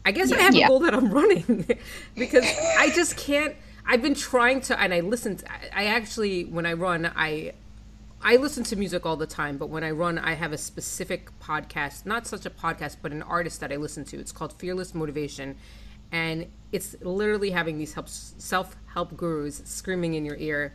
I 0.04 0.12
guess 0.12 0.30
I 0.30 0.40
have 0.40 0.54
yeah. 0.54 0.66
a 0.66 0.68
goal 0.68 0.80
that 0.80 0.94
I'm 0.94 1.10
running 1.12 1.66
because 2.14 2.44
I 2.78 2.90
just 2.90 3.16
can't 3.16 3.56
I've 3.86 4.02
been 4.02 4.14
trying 4.14 4.60
to, 4.62 4.80
and 4.80 4.92
I 4.92 5.00
listened. 5.00 5.44
I 5.74 5.86
actually, 5.86 6.44
when 6.44 6.66
I 6.66 6.72
run, 6.72 7.10
I 7.14 7.52
I 8.20 8.36
listen 8.36 8.64
to 8.64 8.76
music 8.76 9.06
all 9.06 9.16
the 9.16 9.26
time, 9.26 9.58
but 9.58 9.68
when 9.68 9.84
I 9.84 9.92
run, 9.92 10.18
I 10.18 10.34
have 10.34 10.52
a 10.52 10.58
specific 10.58 11.30
podcast, 11.38 12.04
not 12.04 12.26
such 12.26 12.44
a 12.46 12.50
podcast, 12.50 12.96
but 13.00 13.12
an 13.12 13.22
artist 13.22 13.60
that 13.60 13.72
I 13.72 13.76
listen 13.76 14.04
to. 14.06 14.18
It's 14.18 14.32
called 14.32 14.52
Fearless 14.54 14.94
Motivation, 14.94 15.54
and 16.10 16.46
it's 16.72 16.96
literally 17.00 17.50
having 17.50 17.78
these 17.78 17.94
help, 17.94 18.08
self-help 18.08 19.16
gurus 19.16 19.62
screaming 19.64 20.14
in 20.14 20.24
your 20.24 20.36
ear 20.36 20.74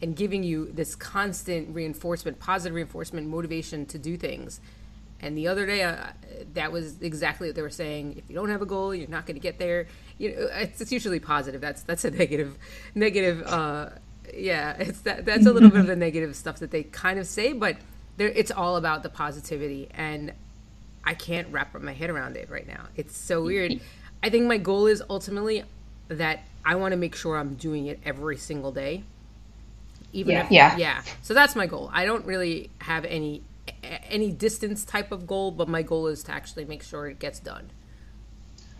and 0.00 0.14
giving 0.14 0.42
you 0.42 0.70
this 0.72 0.94
constant 0.94 1.74
reinforcement, 1.74 2.38
positive 2.38 2.74
reinforcement, 2.74 3.26
motivation 3.26 3.86
to 3.86 3.98
do 3.98 4.16
things. 4.16 4.60
And 5.20 5.36
the 5.36 5.48
other 5.48 5.66
day, 5.66 5.82
uh, 5.82 5.96
that 6.54 6.70
was 6.70 7.00
exactly 7.02 7.48
what 7.48 7.56
they 7.56 7.62
were 7.62 7.70
saying. 7.70 8.16
If 8.18 8.28
you 8.28 8.36
don't 8.36 8.50
have 8.50 8.62
a 8.62 8.66
goal, 8.66 8.94
you're 8.94 9.08
not 9.08 9.26
going 9.26 9.34
to 9.34 9.40
get 9.40 9.58
there. 9.58 9.88
You 10.16 10.30
know, 10.30 10.48
it's, 10.52 10.80
it's, 10.80 10.92
usually 10.92 11.18
positive. 11.18 11.60
That's 11.60 11.82
that's 11.82 12.04
a 12.04 12.10
negative, 12.12 12.56
negative. 12.94 13.42
Uh, 13.44 13.90
yeah, 14.32 14.76
it's 14.78 15.00
that 15.00 15.24
that's 15.24 15.46
a 15.46 15.52
little 15.52 15.70
bit 15.70 15.80
of 15.80 15.86
the 15.88 15.96
negative 15.96 16.36
stuff 16.36 16.60
that 16.60 16.70
they 16.70 16.84
kind 16.84 17.18
of 17.18 17.26
say, 17.26 17.52
but 17.52 17.78
it's 18.18 18.50
all 18.50 18.76
about 18.76 19.02
the 19.02 19.08
positivity, 19.08 19.88
and 19.92 20.32
I 21.04 21.14
can't 21.14 21.48
wrap 21.50 21.74
my 21.80 21.92
head 21.92 22.10
around 22.10 22.36
it 22.36 22.48
right 22.50 22.66
now. 22.66 22.86
It's 22.96 23.16
so 23.16 23.42
weird. 23.42 23.80
I 24.22 24.30
think 24.30 24.46
my 24.46 24.58
goal 24.58 24.86
is 24.86 25.02
ultimately 25.08 25.64
that 26.08 26.40
I 26.64 26.74
want 26.76 26.92
to 26.92 26.96
make 26.96 27.14
sure 27.14 27.36
I'm 27.36 27.54
doing 27.54 27.86
it 27.86 28.00
every 28.04 28.36
single 28.36 28.72
day. 28.72 29.04
Even 30.12 30.32
yeah. 30.32 30.44
If, 30.44 30.50
yeah. 30.50 30.76
Yeah. 30.76 31.02
So 31.22 31.34
that's 31.34 31.54
my 31.54 31.66
goal. 31.66 31.90
I 31.92 32.06
don't 32.06 32.24
really 32.24 32.70
have 32.80 33.04
any 33.04 33.42
any 34.08 34.32
distance 34.32 34.84
type 34.84 35.12
of 35.12 35.26
goal, 35.26 35.50
but 35.50 35.68
my 35.68 35.82
goal 35.82 36.06
is 36.06 36.22
to 36.24 36.32
actually 36.32 36.64
make 36.64 36.82
sure 36.82 37.06
it 37.06 37.18
gets 37.18 37.38
done. 37.38 37.70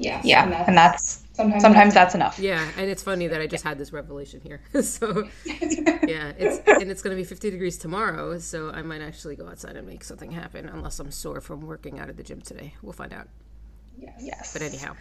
Yes, 0.01 0.25
yeah, 0.25 0.45
and 0.45 0.53
that's, 0.53 0.69
and 0.69 0.77
that's 0.77 1.25
sometimes, 1.33 1.63
sometimes 1.63 1.95
that's, 1.95 2.13
that's, 2.13 2.15
enough. 2.15 2.39
Yeah, 2.39 2.71
and 2.77 2.89
it's 2.89 3.03
funny 3.03 3.27
that 3.27 3.41
I 3.41 3.49
just 3.49 3.65
had 3.65 3.79
this 3.79 3.93
revelation 3.93 4.41
here. 4.41 4.61
so 4.83 5.29
yeah, 5.45 6.33
it's 6.39 6.61
and 6.69 6.89
it's 6.89 7.03
going 7.03 7.17
to 7.17 7.21
be 7.21 7.25
50 7.25 7.51
degrees 7.51 7.77
tomorrow, 7.77 8.39
so 8.39 8.71
I 8.71 8.83
might 8.83 9.01
actually 9.01 9.35
go 9.35 9.49
outside 9.49 9.77
and 9.77 9.87
make 9.87 10.05
something 10.05 10.31
happen, 10.31 10.69
unless 10.69 11.01
I'm 11.01 11.11
sore 11.11 11.41
from 11.41 11.63
working 11.63 11.99
out 11.99 12.09
at 12.09 12.17
the 12.17 12.23
gym 12.23 12.41
today. 12.41 12.75
We'll 12.81 12.93
find 12.93 13.13
out. 13.13 13.29
Yes. 13.99 14.21
Yes. 14.21 14.53
But 14.53 14.63
anyhow, 14.63 14.95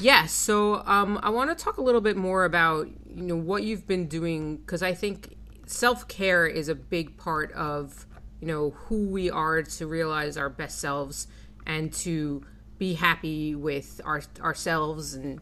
yeah. 0.00 0.26
So 0.26 0.82
um, 0.86 1.20
I 1.22 1.30
want 1.30 1.56
to 1.56 1.64
talk 1.64 1.76
a 1.76 1.82
little 1.82 2.00
bit 2.00 2.16
more 2.16 2.44
about 2.44 2.88
you 3.14 3.22
know 3.22 3.36
what 3.36 3.62
you've 3.62 3.86
been 3.86 4.08
doing 4.08 4.56
because 4.56 4.82
I 4.82 4.92
think 4.92 5.36
self 5.72 6.06
care 6.08 6.46
is 6.46 6.68
a 6.68 6.74
big 6.74 7.16
part 7.16 7.52
of 7.52 8.06
you 8.40 8.46
know 8.46 8.70
who 8.70 9.08
we 9.08 9.30
are 9.30 9.62
to 9.62 9.86
realize 9.86 10.36
our 10.36 10.48
best 10.48 10.78
selves 10.78 11.26
and 11.66 11.92
to 11.92 12.44
be 12.78 12.94
happy 12.94 13.54
with 13.54 14.00
our 14.04 14.22
ourselves 14.40 15.14
and 15.14 15.40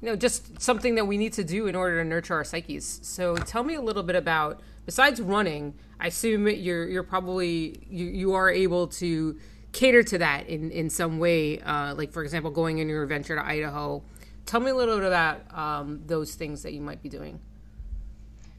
you 0.00 0.08
know 0.08 0.16
just 0.16 0.60
something 0.60 0.94
that 0.94 1.06
we 1.06 1.16
need 1.16 1.32
to 1.32 1.44
do 1.44 1.66
in 1.66 1.74
order 1.74 2.02
to 2.02 2.08
nurture 2.08 2.34
our 2.34 2.44
psyches. 2.44 3.00
So 3.02 3.36
tell 3.36 3.64
me 3.64 3.74
a 3.74 3.80
little 3.80 4.02
bit 4.02 4.16
about 4.16 4.60
besides 4.84 5.20
running 5.20 5.74
i 5.98 6.06
assume 6.06 6.46
you're 6.46 6.88
you're 6.88 7.02
probably 7.02 7.84
you, 7.90 8.06
you 8.06 8.34
are 8.34 8.48
able 8.48 8.86
to 8.86 9.36
cater 9.72 10.04
to 10.04 10.18
that 10.18 10.46
in 10.46 10.70
in 10.70 10.88
some 10.88 11.18
way 11.18 11.58
uh, 11.60 11.92
like 11.94 12.12
for 12.12 12.22
example 12.22 12.50
going 12.50 12.80
on 12.80 12.88
your 12.88 13.02
adventure 13.02 13.36
to 13.36 13.44
idaho. 13.44 14.02
Tell 14.46 14.60
me 14.60 14.70
a 14.70 14.74
little 14.76 14.96
bit 14.96 15.08
about 15.08 15.40
um, 15.52 16.02
those 16.06 16.36
things 16.36 16.62
that 16.62 16.72
you 16.72 16.80
might 16.80 17.02
be 17.02 17.08
doing 17.08 17.40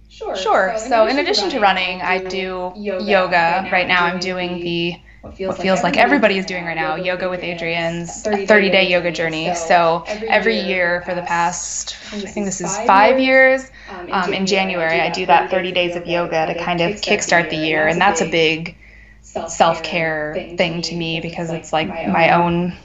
Sure. 0.09 0.35
Sure. 0.35 0.73
So, 0.77 0.89
so 0.89 1.07
in, 1.07 1.19
addition 1.19 1.49
to 1.51 1.59
running, 1.59 2.01
I 2.01 2.19
do 2.19 2.71
yoga. 2.75 3.03
yoga. 3.03 3.69
Right 3.71 3.87
now, 3.87 4.05
I'm 4.05 4.19
doing 4.19 4.59
the 4.59 4.95
what 5.21 5.35
feels, 5.35 5.49
what 5.49 5.61
feels 5.61 5.83
like, 5.83 5.97
everybody 5.97 6.37
is 6.37 6.45
doing 6.45 6.65
right 6.65 6.75
now 6.75 6.95
yoga 6.95 7.29
with 7.29 7.41
Adriene's 7.41 8.21
30 8.21 8.45
day 8.69 8.89
yoga 8.89 9.11
journey. 9.11 9.53
So 9.55 10.03
every 10.07 10.59
year 10.59 11.01
for 11.05 11.13
the 11.13 11.23
past, 11.23 11.97
I 12.13 12.19
think 12.21 12.45
this 12.45 12.61
is 12.61 12.77
five 12.77 13.19
years, 13.19 13.69
um, 14.11 14.33
in 14.33 14.45
January, 14.45 15.01
I 15.01 15.09
do 15.09 15.25
that 15.25 15.51
30 15.51 15.71
days 15.73 15.95
of 15.95 16.07
yoga 16.07 16.47
to 16.47 16.63
kind 16.63 16.81
of 16.81 16.95
kickstart 17.01 17.49
the 17.49 17.57
year. 17.57 17.87
And 17.87 17.99
that's 17.99 18.21
a 18.21 18.29
big 18.29 18.77
self 19.21 19.83
care 19.83 20.33
thing 20.57 20.81
to 20.83 20.95
me 20.95 21.19
because 21.19 21.51
it's 21.51 21.73
like 21.73 21.89
my 21.89 22.31
own 22.31 22.77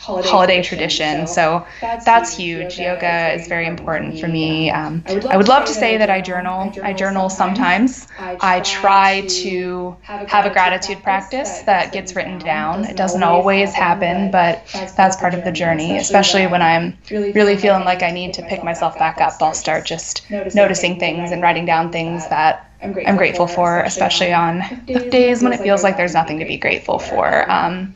holiday, 0.00 0.28
holiday 0.28 0.62
tradition. 0.62 1.26
So 1.26 1.66
that's, 1.80 2.04
that's 2.04 2.36
huge. 2.36 2.78
Yoga 2.78 3.34
is 3.34 3.46
very 3.48 3.66
important 3.66 4.18
for 4.18 4.28
me. 4.28 4.70
Um, 4.70 5.04
I, 5.06 5.14
would 5.14 5.26
I 5.26 5.36
would 5.36 5.48
love 5.48 5.66
to 5.66 5.74
say 5.74 5.98
that 5.98 6.08
I 6.08 6.20
journal. 6.20 6.72
I 6.82 6.92
journal 6.92 7.28
sometimes. 7.28 8.08
I 8.18 8.60
try 8.60 9.26
to 9.42 9.96
have 10.02 10.46
a 10.46 10.50
gratitude 10.50 11.02
practice 11.02 11.60
that 11.62 11.92
gets 11.92 12.16
written 12.16 12.38
down. 12.38 12.84
It 12.84 12.96
doesn't 12.96 13.22
always 13.22 13.74
happen, 13.74 14.30
but 14.30 14.66
that's 14.96 15.16
part 15.16 15.34
of 15.34 15.44
the 15.44 15.52
journey, 15.52 15.98
especially 15.98 16.46
when 16.46 16.62
I'm 16.62 16.96
really 17.10 17.56
feeling 17.56 17.84
like 17.84 18.02
I 18.02 18.10
need 18.10 18.34
to 18.34 18.42
pick 18.42 18.64
myself 18.64 18.98
back 18.98 19.20
up. 19.20 19.34
I'll 19.40 19.54
start 19.54 19.84
just 19.84 20.28
noticing 20.30 20.98
things 20.98 21.30
and 21.30 21.42
writing 21.42 21.66
down 21.66 21.92
things 21.92 22.26
that 22.28 22.66
I'm 22.82 22.92
grateful, 22.92 23.10
I'm 23.10 23.16
grateful 23.18 23.46
for, 23.46 23.80
especially 23.80 24.32
on 24.32 24.62
the 24.86 25.10
days 25.10 25.42
when 25.42 25.52
it 25.52 25.60
feels 25.60 25.82
like 25.82 25.98
there's 25.98 26.14
nothing 26.14 26.38
to 26.38 26.46
be 26.46 26.56
grateful 26.56 26.98
for. 26.98 27.50
Um, 27.50 27.94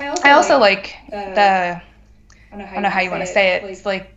I 0.00 0.08
also, 0.08 0.22
I 0.24 0.32
also 0.32 0.58
like, 0.58 0.96
like 1.10 1.34
the, 1.34 1.40
I 1.40 1.82
don't 2.50 2.58
know 2.58 2.66
how, 2.66 2.74
don't 2.74 2.82
know 2.82 2.90
how 2.90 3.00
you 3.00 3.10
want 3.10 3.22
to 3.22 3.26
say 3.26 3.54
it. 3.56 3.64
It's 3.64 3.84
like 3.84 4.14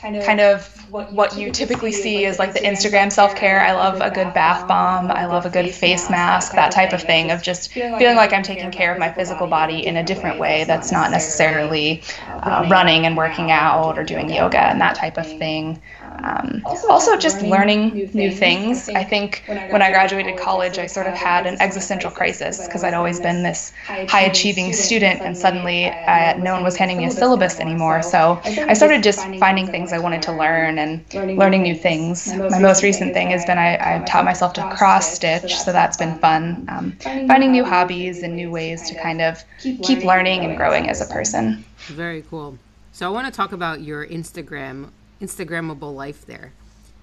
kind 0.00 0.16
of, 0.16 0.24
kind 0.24 0.40
of 0.40 0.90
what, 0.90 1.12
what 1.12 1.36
you 1.38 1.50
typically 1.52 1.92
see 1.92 2.24
is 2.24 2.38
like 2.38 2.52
the 2.52 2.60
Instagram 2.60 3.10
self 3.12 3.36
care. 3.36 3.60
I 3.60 3.72
love 3.72 4.00
a 4.00 4.10
good 4.10 4.34
bath 4.34 4.66
bomb. 4.66 5.10
I 5.10 5.26
love 5.26 5.46
a 5.46 5.50
good 5.50 5.70
face 5.70 6.10
mask, 6.10 6.52
that 6.52 6.72
type 6.72 6.92
of 6.92 7.02
thing, 7.02 7.30
of 7.30 7.42
just 7.42 7.72
feeling 7.72 8.16
like 8.16 8.32
I'm 8.32 8.42
taking 8.42 8.70
care 8.70 8.92
of 8.92 8.98
my 8.98 9.12
physical 9.12 9.46
body 9.46 9.86
in 9.86 9.96
a 9.96 10.04
different 10.04 10.38
way 10.38 10.64
that's 10.64 10.90
not 10.90 11.10
necessarily 11.10 12.02
uh, 12.28 12.66
running 12.70 13.06
and 13.06 13.16
working 13.16 13.50
out 13.50 13.96
or 13.96 14.04
doing 14.04 14.28
yoga 14.30 14.60
and 14.60 14.80
that 14.80 14.96
type 14.96 15.18
of 15.18 15.26
thing. 15.26 15.80
Um, 16.22 16.62
also, 16.64 16.88
also, 16.88 17.16
just 17.16 17.42
learning, 17.42 17.90
learning 17.90 18.10
new, 18.14 18.30
things. 18.30 18.88
I 18.88 19.04
think, 19.04 19.44
I 19.48 19.54
think 19.54 19.72
when 19.72 19.82
I 19.82 19.90
graduated 19.90 20.38
college, 20.38 20.78
I 20.78 20.86
sort 20.86 21.06
of 21.06 21.14
had 21.14 21.46
an 21.46 21.56
existential 21.60 22.10
crisis 22.10 22.66
because 22.66 22.84
I'd 22.84 22.94
always 22.94 23.20
been 23.20 23.42
this 23.42 23.72
high 23.86 24.22
achieving 24.22 24.72
student, 24.72 25.20
and 25.20 25.36
suddenly 25.36 25.86
uh, 25.86 26.36
no 26.38 26.52
one 26.54 26.62
was 26.62 26.76
handing 26.76 26.98
me 26.98 27.06
a 27.06 27.10
syllabus 27.10 27.60
anymore. 27.60 28.02
So 28.02 28.40
I 28.44 28.74
started 28.74 29.02
just 29.02 29.20
finding 29.36 29.66
things 29.66 29.92
I 29.92 29.98
wanted 29.98 30.22
to 30.22 30.32
learn 30.32 30.78
and 30.78 31.04
learning 31.38 31.62
new 31.62 31.74
things. 31.74 32.32
My 32.34 32.58
most 32.58 32.82
recent 32.82 33.14
thing 33.14 33.30
has 33.30 33.44
been 33.44 33.58
I, 33.58 33.96
I 33.96 34.04
taught 34.04 34.24
myself 34.24 34.52
to 34.54 34.74
cross 34.76 35.14
stitch, 35.14 35.56
so 35.58 35.72
that's 35.72 35.96
been 35.96 36.18
fun. 36.18 36.66
Um, 36.68 36.92
finding 37.02 37.52
new 37.52 37.64
hobbies 37.64 38.22
and 38.22 38.36
new 38.36 38.50
ways 38.50 38.88
to 38.88 38.94
kind 39.00 39.20
of 39.20 39.42
keep 39.58 40.04
learning 40.04 40.44
and 40.44 40.56
growing 40.56 40.88
as 40.88 41.00
a 41.00 41.12
person. 41.12 41.64
Very 41.86 42.22
cool. 42.22 42.58
So 42.92 43.06
I 43.06 43.10
want 43.10 43.26
to 43.26 43.36
talk 43.36 43.52
about 43.52 43.80
your 43.80 44.06
Instagram 44.06 44.90
Instagrammable 45.22 45.94
life 45.94 46.26
there. 46.26 46.52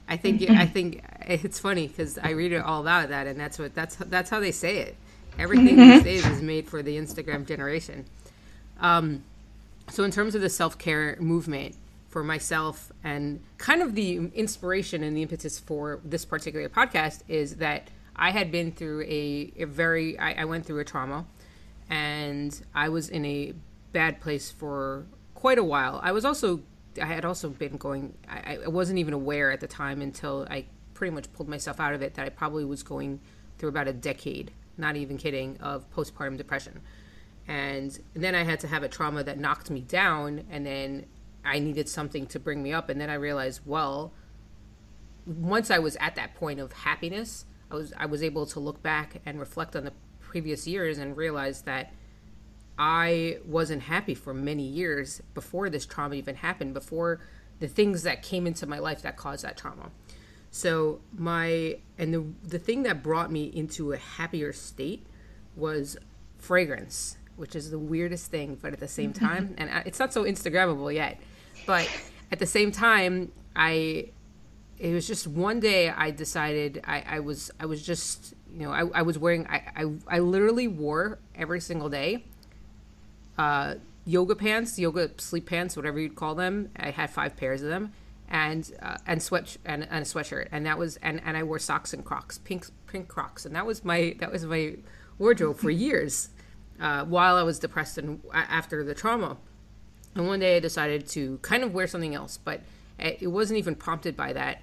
I 0.07 0.17
think 0.17 0.49
I 0.49 0.65
think 0.65 1.03
it's 1.21 1.59
funny 1.59 1.87
because 1.87 2.17
I 2.17 2.31
read 2.31 2.51
it 2.51 2.61
all 2.61 2.81
about 2.81 3.09
that, 3.09 3.27
and 3.27 3.39
that's 3.39 3.59
what 3.59 3.75
that's 3.75 3.95
that's 3.95 4.29
how 4.29 4.39
they 4.39 4.51
say 4.51 4.77
it. 4.77 4.95
Everything 5.37 5.77
these 5.77 6.03
days 6.03 6.25
is 6.25 6.41
made 6.41 6.67
for 6.67 6.81
the 6.81 6.97
Instagram 6.97 7.47
generation. 7.47 8.05
Um, 8.81 9.23
so 9.89 10.03
in 10.03 10.11
terms 10.11 10.35
of 10.35 10.41
the 10.41 10.49
self 10.49 10.77
care 10.77 11.15
movement 11.19 11.75
for 12.09 12.23
myself, 12.23 12.91
and 13.03 13.39
kind 13.59 13.83
of 13.83 13.93
the 13.93 14.31
inspiration 14.33 15.03
and 15.03 15.15
the 15.15 15.21
impetus 15.21 15.59
for 15.59 15.99
this 16.03 16.25
particular 16.25 16.67
podcast 16.69 17.21
is 17.27 17.57
that 17.57 17.89
I 18.15 18.31
had 18.31 18.51
been 18.51 18.71
through 18.71 19.03
a, 19.03 19.53
a 19.57 19.65
very 19.65 20.17
I, 20.17 20.41
I 20.41 20.45
went 20.45 20.65
through 20.65 20.79
a 20.79 20.85
trauma, 20.85 21.25
and 21.87 22.59
I 22.73 22.89
was 22.89 23.09
in 23.09 23.25
a 23.25 23.53
bad 23.93 24.21
place 24.21 24.49
for 24.49 25.05
quite 25.35 25.59
a 25.59 25.63
while. 25.63 25.99
I 26.03 26.11
was 26.11 26.25
also 26.25 26.61
I 27.01 27.05
had 27.05 27.25
also 27.25 27.49
been 27.49 27.77
going. 27.77 28.13
I, 28.27 28.59
I 28.65 28.67
wasn't 28.67 28.99
even 28.99 29.13
aware 29.13 29.51
at 29.51 29.59
the 29.59 29.67
time 29.67 30.01
until 30.01 30.47
I 30.49 30.65
pretty 30.93 31.13
much 31.13 31.31
pulled 31.33 31.49
myself 31.49 31.79
out 31.79 31.93
of 31.93 32.01
it 32.01 32.15
that 32.15 32.25
I 32.25 32.29
probably 32.29 32.65
was 32.65 32.83
going 32.83 33.19
through 33.57 33.69
about 33.69 33.87
a 33.87 33.93
decade, 33.93 34.51
not 34.77 34.95
even 34.95 35.17
kidding, 35.17 35.57
of 35.59 35.89
postpartum 35.91 36.37
depression. 36.37 36.81
And 37.47 37.97
then 38.13 38.35
I 38.35 38.43
had 38.43 38.59
to 38.61 38.67
have 38.67 38.83
a 38.83 38.87
trauma 38.87 39.23
that 39.23 39.39
knocked 39.39 39.69
me 39.69 39.81
down, 39.81 40.43
and 40.51 40.65
then 40.65 41.05
I 41.43 41.59
needed 41.59 41.89
something 41.89 42.27
to 42.27 42.39
bring 42.39 42.61
me 42.61 42.73
up. 42.73 42.89
And 42.89 42.99
then 43.01 43.09
I 43.09 43.15
realized, 43.15 43.61
well, 43.65 44.13
once 45.25 45.71
I 45.71 45.79
was 45.79 45.95
at 45.99 46.15
that 46.15 46.35
point 46.35 46.59
of 46.59 46.71
happiness, 46.71 47.45
I 47.71 47.75
was 47.75 47.93
I 47.97 48.05
was 48.05 48.23
able 48.23 48.45
to 48.47 48.59
look 48.59 48.81
back 48.81 49.21
and 49.25 49.39
reflect 49.39 49.75
on 49.75 49.85
the 49.85 49.93
previous 50.19 50.67
years 50.67 50.97
and 50.97 51.15
realize 51.17 51.63
that 51.63 51.93
I 52.79 53.39
wasn't 53.45 53.83
happy 53.83 54.15
for 54.15 54.33
many 54.33 54.63
years 54.63 55.21
before 55.33 55.69
this 55.69 55.85
trauma 55.85 56.15
even 56.15 56.35
happened, 56.35 56.73
before 56.73 57.19
the 57.59 57.67
things 57.67 58.03
that 58.03 58.23
came 58.23 58.47
into 58.47 58.65
my 58.65 58.79
life 58.79 59.01
that 59.01 59.17
caused 59.17 59.43
that 59.43 59.57
trauma. 59.57 59.91
So 60.49 61.01
my 61.15 61.79
and 61.97 62.13
the 62.13 62.25
the 62.47 62.57
thing 62.57 62.83
that 62.83 63.03
brought 63.03 63.31
me 63.31 63.43
into 63.45 63.91
a 63.91 63.97
happier 63.97 64.53
state 64.53 65.05
was 65.57 65.97
fragrance, 66.37 67.17
which 67.35 67.53
is 67.53 67.69
the 67.69 67.77
weirdest 67.77 68.31
thing, 68.31 68.57
but 68.59 68.71
at 68.71 68.79
the 68.79 68.87
same 68.87 69.11
time, 69.27 69.55
and 69.57 69.69
it's 69.85 69.99
not 69.99 70.13
so 70.13 70.23
Instagrammable 70.23 70.93
yet, 70.93 71.19
but 71.67 71.87
at 72.31 72.39
the 72.39 72.47
same 72.47 72.71
time, 72.71 73.33
I 73.57 74.11
it 74.79 74.93
was 74.93 75.05
just 75.05 75.27
one 75.27 75.59
day 75.59 75.89
I 75.89 76.11
decided 76.11 76.81
I, 76.87 77.03
I 77.05 77.19
was 77.19 77.51
I 77.59 77.65
was 77.65 77.85
just 77.85 78.33
you 78.55 78.61
know 78.61 78.71
I, 78.71 78.99
I 78.99 79.01
was 79.01 79.19
wearing 79.19 79.45
I, 79.47 79.63
I 79.75 80.15
I 80.15 80.19
literally 80.19 80.69
wore 80.69 81.19
every 81.35 81.59
single 81.59 81.89
day 81.89 82.23
uh, 83.39 83.75
yoga 84.03 84.35
pants, 84.35 84.77
yoga 84.77 85.11
sleep 85.17 85.45
pants, 85.45 85.77
whatever 85.77 85.97
you'd 85.97 86.15
call 86.15 86.35
them. 86.35 86.69
I 86.75 86.91
had 86.91 87.09
five 87.09 87.37
pairs 87.37 87.61
of 87.61 87.69
them, 87.69 87.93
and 88.27 88.69
uh, 88.81 88.97
and 89.07 89.23
sweat 89.23 89.55
and, 89.65 89.87
and 89.89 90.03
a 90.03 90.05
sweatshirt, 90.05 90.49
and 90.51 90.65
that 90.65 90.77
was 90.77 90.97
and, 90.97 91.21
and 91.23 91.37
I 91.37 91.43
wore 91.43 91.57
socks 91.57 91.93
and 91.93 92.03
Crocs, 92.03 92.37
pink 92.37 92.65
pink 92.87 93.07
Crocs, 93.07 93.45
and 93.45 93.55
that 93.55 93.65
was 93.65 93.85
my 93.85 94.15
that 94.19 94.31
was 94.31 94.45
my 94.45 94.75
wardrobe 95.17 95.57
for 95.57 95.69
years, 95.85 96.29
uh, 96.81 97.05
while 97.05 97.37
I 97.37 97.43
was 97.43 97.59
depressed 97.59 97.97
and 97.97 98.21
after 98.33 98.83
the 98.83 98.93
trauma. 98.93 99.37
And 100.15 100.27
one 100.27 100.41
day 100.41 100.57
I 100.57 100.59
decided 100.59 101.07
to 101.09 101.37
kind 101.37 101.63
of 101.63 101.73
wear 101.73 101.87
something 101.87 102.13
else, 102.13 102.37
but 102.37 102.61
it 102.97 103.31
wasn't 103.31 103.59
even 103.59 103.75
prompted 103.75 104.17
by 104.17 104.33
that. 104.33 104.61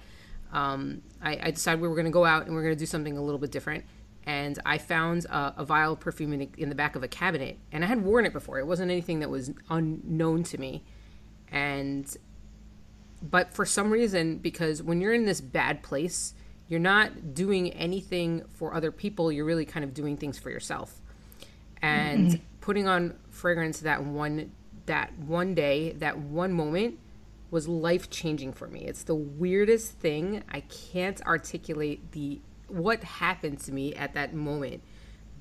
Um, 0.53 1.01
I, 1.21 1.39
I 1.41 1.51
decided 1.51 1.81
we 1.81 1.87
were 1.87 1.95
going 1.95 2.05
to 2.05 2.11
go 2.11 2.25
out 2.25 2.45
and 2.45 2.53
we 2.53 2.59
are 2.59 2.63
going 2.63 2.75
to 2.75 2.79
do 2.79 2.85
something 2.85 3.17
a 3.17 3.21
little 3.21 3.39
bit 3.39 3.51
different 3.51 3.85
and 4.27 4.59
I 4.65 4.77
found 4.77 5.25
a, 5.25 5.53
a 5.57 5.65
vial 5.65 5.93
of 5.93 6.01
perfume 6.01 6.33
in 6.33 6.39
the, 6.39 6.49
in 6.57 6.67
the, 6.67 6.75
back 6.75 6.97
of 6.97 7.01
a 7.01 7.07
cabinet, 7.07 7.57
and 7.71 7.83
I 7.83 7.87
had 7.87 8.03
worn 8.03 8.25
it 8.25 8.33
before. 8.33 8.59
It 8.59 8.67
wasn't 8.67 8.91
anything 8.91 9.21
that 9.21 9.29
was 9.29 9.51
unknown 9.69 10.43
to 10.43 10.57
me, 10.59 10.83
and 11.49 12.15
but 13.21 13.53
for 13.53 13.65
some 13.65 13.89
reason, 13.89 14.37
because 14.37 14.83
when 14.83 14.99
you're 14.99 15.13
in 15.13 15.25
this 15.25 15.39
bad 15.39 15.81
place, 15.81 16.33
you're 16.67 16.79
not 16.79 17.33
doing 17.33 17.71
anything 17.71 18.43
for 18.53 18.73
other 18.73 18.91
people. 18.91 19.31
You're 19.31 19.45
really 19.45 19.65
kind 19.65 19.85
of 19.85 19.93
doing 19.93 20.17
things 20.17 20.37
for 20.37 20.49
yourself, 20.51 21.01
and 21.81 22.27
mm-hmm. 22.27 22.43
putting 22.59 22.85
on 22.85 23.15
fragrance 23.29 23.79
that 23.79 24.03
one 24.03 24.51
that 24.87 25.17
one 25.19 25.55
day, 25.55 25.93
that 25.93 26.19
one 26.19 26.51
moment 26.51 26.99
was 27.49 27.65
life 27.65 28.09
changing 28.09 28.51
for 28.51 28.67
me. 28.67 28.81
It's 28.81 29.03
the 29.03 29.15
weirdest 29.15 29.93
thing. 29.93 30.43
I 30.51 30.61
can't 30.61 31.21
articulate 31.25 32.11
the 32.11 32.41
what 32.67 33.03
happened 33.03 33.59
to 33.61 33.71
me 33.71 33.95
at 33.95 34.13
that 34.13 34.33
moment. 34.33 34.83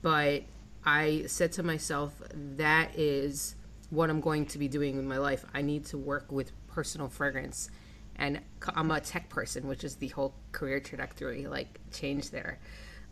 But 0.02 0.44
I 0.84 1.24
said 1.26 1.52
to 1.52 1.62
myself, 1.62 2.12
that 2.56 2.96
is 2.96 3.56
what 3.90 4.10
I'm 4.10 4.20
going 4.20 4.46
to 4.46 4.58
be 4.58 4.68
doing 4.68 4.98
in 4.98 5.06
my 5.06 5.18
life. 5.18 5.44
I 5.54 5.62
need 5.62 5.86
to 5.86 5.98
work 5.98 6.30
with 6.30 6.52
personal 6.68 7.08
fragrance. 7.08 7.70
And 8.16 8.40
I'm 8.74 8.90
a 8.90 9.00
tech 9.00 9.28
person, 9.28 9.66
which 9.66 9.84
is 9.84 9.96
the 9.96 10.08
whole 10.08 10.34
career 10.52 10.80
trajectory, 10.80 11.46
like 11.46 11.80
change 11.92 12.30
there. 12.30 12.58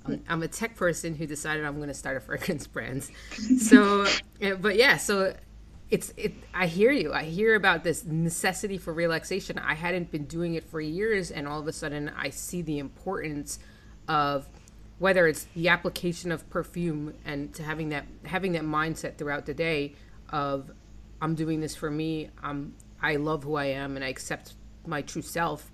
Um, 0.07 0.20
I'm 0.29 0.42
a 0.42 0.48
tech 0.48 0.77
person 0.77 1.14
who 1.14 1.27
decided 1.27 1.64
I'm 1.64 1.77
going 1.77 1.88
to 1.88 1.94
start 1.94 2.16
a 2.16 2.20
fragrance 2.29 2.66
brand. 2.66 3.09
So, 3.59 4.07
but 4.61 4.77
yeah, 4.77 4.96
so 4.96 5.35
it's 5.90 6.12
it. 6.16 6.33
I 6.53 6.66
hear 6.66 6.90
you. 6.90 7.12
I 7.12 7.24
hear 7.24 7.55
about 7.55 7.85
this 7.85 8.05
necessity 8.05 8.79
for 8.79 8.92
relaxation. 8.92 9.59
I 9.59 9.74
hadn't 9.74 10.11
been 10.11 10.24
doing 10.24 10.55
it 10.55 10.64
for 10.64 10.81
years, 10.81 11.31
and 11.31 11.46
all 11.46 11.61
of 11.61 11.68
a 11.68 11.72
sudden, 11.72 12.11
I 12.16 12.31
see 12.31 12.62
the 12.62 12.79
importance 12.79 13.59
of 14.09 14.49
whether 14.99 15.27
it's 15.27 15.45
the 15.55 15.69
application 15.69 16.31
of 16.31 16.49
perfume 16.51 17.14
and 17.25 17.53
to 17.55 17.62
having 17.62 17.88
that 17.90 18.05
having 18.25 18.53
that 18.53 18.62
mindset 18.62 19.17
throughout 19.17 19.47
the 19.47 19.55
day 19.55 19.95
of 20.31 20.71
I'm 21.21 21.35
doing 21.35 21.61
this 21.61 21.75
for 21.75 21.90
me. 21.90 22.31
I'm 22.43 22.75
I 23.03 23.17
love 23.17 23.45
who 23.45 23.57
I 23.57 23.67
am 23.67 23.97
and 23.97 24.05
I 24.05 24.09
accept 24.09 24.55
my 24.87 25.03
true 25.03 25.23
self 25.23 25.71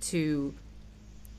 to 0.00 0.54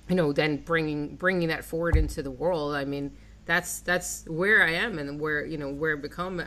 you 0.09 0.15
know 0.15 0.33
then 0.33 0.57
bringing 0.57 1.15
bringing 1.15 1.47
that 1.49 1.63
forward 1.63 1.95
into 1.95 2.21
the 2.21 2.31
world. 2.31 2.75
I 2.75 2.85
mean 2.85 3.15
that's 3.45 3.79
that's 3.79 4.25
where 4.27 4.63
I 4.63 4.71
am 4.71 4.99
and 4.99 5.19
where 5.19 5.45
you 5.45 5.57
know 5.57 5.69
where 5.69 5.97
I 5.97 5.99
become 5.99 6.41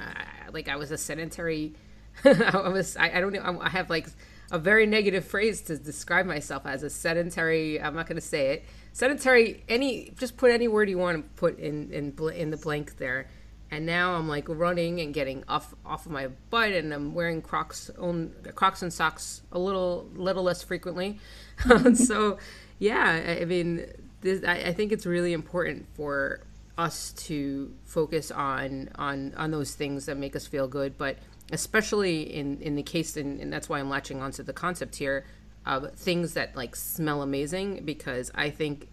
like 0.52 0.68
I 0.68 0.76
was 0.76 0.90
a 0.90 0.98
sedentary 0.98 1.74
I 2.24 2.68
was 2.68 2.96
I, 2.96 3.10
I 3.16 3.20
don't 3.20 3.32
know 3.32 3.60
I 3.60 3.68
have 3.70 3.90
like 3.90 4.08
a 4.50 4.58
very 4.58 4.86
negative 4.86 5.24
phrase 5.24 5.60
to 5.62 5.76
describe 5.76 6.26
myself 6.26 6.66
as 6.66 6.82
a 6.82 6.90
sedentary. 6.90 7.80
I'm 7.80 7.94
not 7.94 8.06
going 8.06 8.16
to 8.16 8.26
say 8.26 8.52
it. 8.52 8.64
Sedentary. 8.96 9.62
Any 9.68 10.10
just 10.16 10.38
put 10.38 10.50
any 10.50 10.68
word 10.68 10.88
you 10.88 10.96
want 10.96 11.22
to 11.22 11.30
put 11.38 11.58
in 11.58 11.92
in 11.92 12.16
in 12.34 12.48
the 12.50 12.56
blank 12.56 12.96
there. 12.96 13.28
And 13.70 13.84
now 13.84 14.14
I'm 14.14 14.26
like 14.26 14.48
running 14.48 15.00
and 15.00 15.12
getting 15.12 15.44
off 15.48 15.74
off 15.84 16.06
of 16.06 16.12
my 16.12 16.28
butt, 16.48 16.72
and 16.72 16.94
I'm 16.94 17.12
wearing 17.12 17.42
Crocs 17.42 17.90
on 17.98 18.32
Crocs 18.54 18.80
and 18.80 18.90
socks 18.90 19.42
a 19.52 19.58
little 19.58 20.08
little 20.14 20.44
less 20.44 20.62
frequently. 20.62 21.18
Um, 21.70 21.94
so, 21.94 22.38
yeah, 22.78 23.38
I 23.40 23.44
mean, 23.46 23.86
this, 24.20 24.44
I, 24.44 24.56
I 24.56 24.72
think 24.72 24.92
it's 24.92 25.06
really 25.06 25.32
important 25.32 25.86
for 25.94 26.40
us 26.78 27.12
to 27.28 27.74
focus 27.84 28.30
on 28.30 28.88
on 28.94 29.34
on 29.36 29.50
those 29.50 29.74
things 29.74 30.06
that 30.06 30.16
make 30.16 30.34
us 30.34 30.46
feel 30.46 30.68
good, 30.68 30.96
but 30.96 31.18
especially 31.52 32.22
in 32.22 32.62
in 32.62 32.76
the 32.76 32.82
case 32.82 33.16
and, 33.16 33.40
and 33.40 33.52
that's 33.52 33.68
why 33.68 33.78
i'm 33.78 33.88
latching 33.88 34.20
onto 34.20 34.42
the 34.42 34.52
concept 34.52 34.96
here 34.96 35.24
of 35.66 35.92
things 35.94 36.34
that 36.34 36.54
like 36.56 36.76
smell 36.76 37.22
amazing 37.22 37.84
because 37.84 38.30
i 38.34 38.48
think 38.48 38.88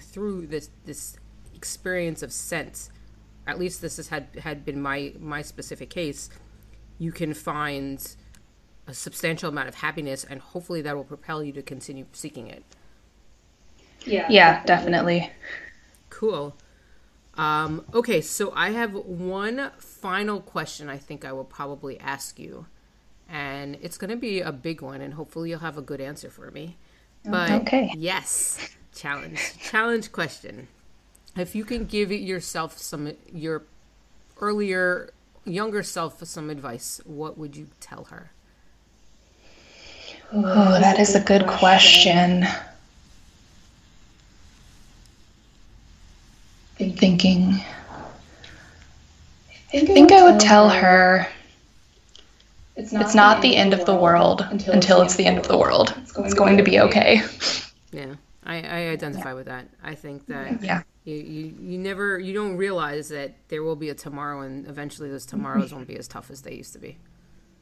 through 0.00 0.46
this 0.46 0.70
this 0.84 1.16
experience 1.54 2.22
of 2.22 2.32
scent 2.32 2.88
at 3.46 3.58
least 3.58 3.80
this 3.82 3.96
has 3.96 4.08
had 4.08 4.28
had 4.42 4.64
been 4.64 4.80
my 4.80 5.12
my 5.18 5.42
specific 5.42 5.90
case 5.90 6.30
you 6.98 7.12
can 7.12 7.34
find 7.34 8.16
a 8.86 8.94
substantial 8.94 9.48
amount 9.48 9.68
of 9.68 9.76
happiness 9.76 10.24
and 10.24 10.40
hopefully 10.40 10.82
that 10.82 10.96
will 10.96 11.04
propel 11.04 11.42
you 11.42 11.52
to 11.52 11.62
continue 11.62 12.06
seeking 12.12 12.48
it 12.48 12.64
yeah 14.06 14.26
yeah 14.30 14.64
definitely, 14.64 15.20
definitely. 15.20 15.32
cool 16.10 16.56
um, 17.36 17.84
okay, 17.92 18.20
so 18.20 18.52
I 18.54 18.70
have 18.70 18.94
one 18.94 19.72
final 19.78 20.40
question 20.40 20.88
I 20.88 20.98
think 20.98 21.24
I 21.24 21.32
will 21.32 21.44
probably 21.44 21.98
ask 21.98 22.38
you. 22.38 22.66
And 23.64 23.78
it's 23.80 23.96
going 23.96 24.10
to 24.10 24.16
be 24.16 24.42
a 24.42 24.52
big 24.52 24.82
one, 24.82 25.00
and 25.00 25.14
hopefully 25.14 25.48
you'll 25.48 25.60
have 25.60 25.78
a 25.78 25.82
good 25.82 25.98
answer 25.98 26.28
for 26.28 26.50
me. 26.50 26.76
But 27.24 27.50
okay. 27.62 27.90
yes, 27.96 28.76
challenge. 28.94 29.40
challenge 29.58 30.12
question. 30.12 30.68
If 31.34 31.54
you 31.54 31.64
can 31.64 31.86
give 31.86 32.12
yourself 32.12 32.76
some, 32.76 33.12
your 33.32 33.62
earlier, 34.38 35.14
younger 35.46 35.82
self 35.82 36.22
some 36.24 36.50
advice, 36.50 37.00
what 37.06 37.38
would 37.38 37.56
you 37.56 37.68
tell 37.80 38.04
her? 38.04 38.32
Oh, 40.30 40.78
that 40.78 41.00
is 41.00 41.14
a 41.14 41.20
good 41.20 41.46
question. 41.46 42.46
Been 46.76 46.94
thinking. 46.94 47.64
I 49.72 49.80
think 49.86 50.12
I 50.12 50.30
would 50.30 50.38
tell 50.38 50.68
her 50.68 51.26
it's 52.76 52.92
not, 52.92 53.02
it's 53.02 53.14
not 53.14 53.42
the, 53.42 53.56
end 53.56 53.72
of 53.72 53.84
the 53.86 53.94
world 53.94 54.46
until, 54.50 54.74
until 54.74 55.02
it's 55.02 55.16
the 55.16 55.26
end 55.26 55.38
of 55.38 55.48
the 55.48 55.56
world. 55.56 55.94
It's 55.98 56.12
going, 56.12 56.26
it's 56.26 56.34
going 56.34 56.56
to 56.56 56.62
be 56.62 56.80
okay. 56.80 57.22
Yeah, 57.92 58.14
I, 58.42 58.62
I 58.62 58.88
identify 58.88 59.30
yeah. 59.30 59.34
with 59.34 59.46
that. 59.46 59.68
I 59.82 59.94
think 59.94 60.26
that 60.26 60.62
yeah. 60.62 60.82
You, 61.04 61.16
you, 61.16 61.54
you 61.60 61.78
never 61.78 62.18
you 62.18 62.32
don't 62.32 62.56
realize 62.56 63.10
that 63.10 63.34
there 63.48 63.62
will 63.62 63.76
be 63.76 63.90
a 63.90 63.94
tomorrow 63.94 64.40
and 64.40 64.66
eventually 64.66 65.10
those 65.10 65.26
tomorrows 65.26 65.72
won't 65.72 65.86
be 65.86 65.98
as 65.98 66.08
tough 66.08 66.30
as 66.30 66.42
they 66.42 66.54
used 66.54 66.72
to 66.72 66.78
be. 66.78 66.96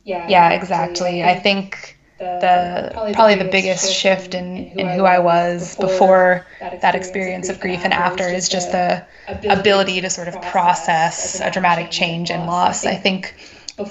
Yeah, 0.04 0.28
yeah, 0.28 0.50
exactly. 0.50 1.22
I 1.24 1.38
think 1.38 1.98
the 2.18 2.90
probably, 2.92 3.14
probably 3.14 3.34
the 3.34 3.44
biggest, 3.44 3.84
biggest 3.84 3.94
shift 3.94 4.34
in, 4.34 4.56
in 4.78 4.88
who 4.88 5.04
I 5.04 5.18
was 5.18 5.76
before 5.76 6.46
that 6.60 6.94
experience 6.94 7.48
of 7.48 7.60
grief 7.60 7.80
and 7.84 7.92
after 7.92 8.28
is 8.28 8.48
just 8.48 8.70
the 8.72 9.04
ability 9.48 10.00
to 10.00 10.10
sort 10.10 10.28
of 10.28 10.40
process 10.42 11.40
a 11.40 11.50
dramatic 11.50 11.90
change 11.90 12.30
and 12.30 12.46
loss. 12.46 12.86
I 12.86 12.94
think 12.94 13.34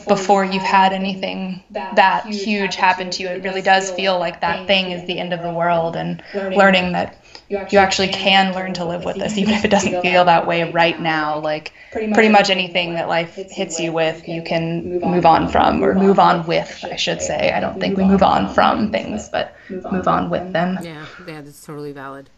before 0.07 0.45
you've 0.45 0.61
had 0.63 0.93
anything 0.93 1.63
that 1.71 2.25
huge 2.25 2.75
happen 2.75 3.09
to 3.11 3.23
you, 3.23 3.29
it 3.29 3.43
really 3.43 3.61
does 3.61 3.91
feel 3.91 4.19
like 4.19 4.41
that 4.41 4.67
thing 4.67 4.91
is 4.91 5.05
the 5.07 5.19
end 5.19 5.33
of 5.33 5.41
the 5.41 5.51
world 5.51 5.95
and 5.95 6.23
learning 6.33 6.91
that 6.93 7.17
you 7.49 7.57
actually, 7.57 7.77
you 7.77 7.83
actually 7.83 8.07
can 8.07 8.55
learn 8.55 8.73
to 8.73 8.85
live 8.85 9.03
with 9.03 9.17
this, 9.17 9.37
even 9.37 9.53
if 9.53 9.65
it 9.65 9.67
doesn't 9.67 10.01
feel 10.01 10.23
that 10.25 10.47
way 10.47 10.71
right 10.71 10.99
now. 11.01 11.39
Like 11.39 11.73
pretty 11.91 12.07
much, 12.07 12.15
pretty 12.15 12.29
much 12.29 12.49
anything 12.49 12.93
that 12.93 13.09
life 13.09 13.35
hits 13.35 13.79
you 13.79 13.91
with, 13.91 14.25
you 14.27 14.41
can 14.41 15.01
move 15.01 15.25
on 15.25 15.49
from, 15.49 15.83
or 15.83 15.93
move 15.93 16.17
on 16.17 16.47
with, 16.47 16.83
I 16.83 16.95
should 16.95 17.21
say. 17.21 17.51
I 17.51 17.59
don't 17.59 17.79
think 17.79 17.97
we 17.97 18.05
move 18.05 18.23
on 18.23 18.53
from 18.53 18.91
things, 18.91 19.27
but 19.27 19.53
move 19.69 20.07
on 20.07 20.29
with 20.29 20.53
them. 20.53 20.77
Yeah, 20.81 21.05
yeah, 21.27 21.41
that's 21.41 21.65
totally 21.65 21.91
valid. 21.91 22.29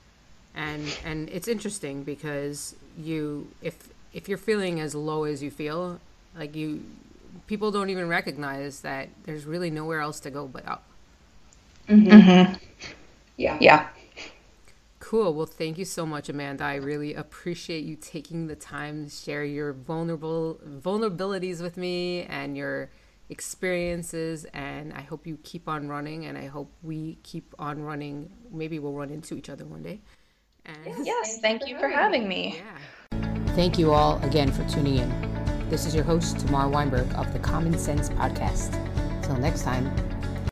And 0.55 0.97
and 1.05 1.29
it's 1.29 1.47
interesting 1.47 2.03
because 2.03 2.75
you, 2.97 3.49
if 3.61 3.89
if 4.13 4.27
you're 4.27 4.37
feeling 4.37 4.79
as 4.79 4.95
low 4.95 5.25
as 5.25 5.43
you 5.43 5.51
feel, 5.51 5.99
like 6.37 6.55
you, 6.55 6.83
people 7.47 7.71
don't 7.71 7.89
even 7.89 8.07
recognize 8.07 8.81
that 8.81 9.09
there's 9.23 9.45
really 9.45 9.69
nowhere 9.69 10.01
else 10.01 10.19
to 10.21 10.29
go 10.29 10.47
but 10.47 10.67
up. 10.67 10.83
Mm-hmm. 11.87 12.09
mm-hmm. 12.09 12.53
Yeah. 13.37 13.57
Yeah. 13.59 13.87
Cool. 14.99 15.33
Well, 15.33 15.45
thank 15.45 15.77
you 15.77 15.85
so 15.85 16.05
much, 16.05 16.29
Amanda. 16.29 16.63
I 16.63 16.75
really 16.75 17.13
appreciate 17.13 17.83
you 17.83 17.95
taking 17.95 18.47
the 18.47 18.55
time 18.55 19.05
to 19.05 19.11
share 19.11 19.43
your 19.43 19.73
vulnerable 19.73 20.59
vulnerabilities 20.65 21.61
with 21.61 21.77
me 21.77 22.23
and 22.23 22.55
your 22.55 22.89
experiences. 23.29 24.45
And 24.53 24.93
I 24.93 25.01
hope 25.01 25.27
you 25.27 25.37
keep 25.43 25.67
on 25.67 25.87
running, 25.89 26.25
and 26.25 26.37
I 26.37 26.45
hope 26.47 26.71
we 26.81 27.17
keep 27.23 27.53
on 27.59 27.83
running. 27.83 28.31
Maybe 28.51 28.79
we'll 28.79 28.93
run 28.93 29.09
into 29.09 29.35
each 29.35 29.49
other 29.49 29.65
one 29.65 29.83
day. 29.83 29.99
And 30.65 31.05
yes, 31.05 31.39
thank 31.41 31.67
you 31.67 31.77
for 31.77 31.89
having 31.89 32.27
me. 32.27 32.61
Yeah. 33.11 33.23
Thank 33.55 33.77
you 33.77 33.91
all 33.91 34.23
again 34.23 34.51
for 34.51 34.67
tuning 34.69 34.97
in. 34.97 35.42
This 35.73 35.87
is 35.87 35.95
your 35.95 36.03
host, 36.03 36.37
Tamar 36.37 36.69
Weinberg 36.69 37.11
of 37.15 37.33
the 37.33 37.39
Common 37.39 37.79
Sense 37.79 38.09
Podcast. 38.09 38.79
Till 39.23 39.35
next 39.37 39.63
time, 39.63 39.91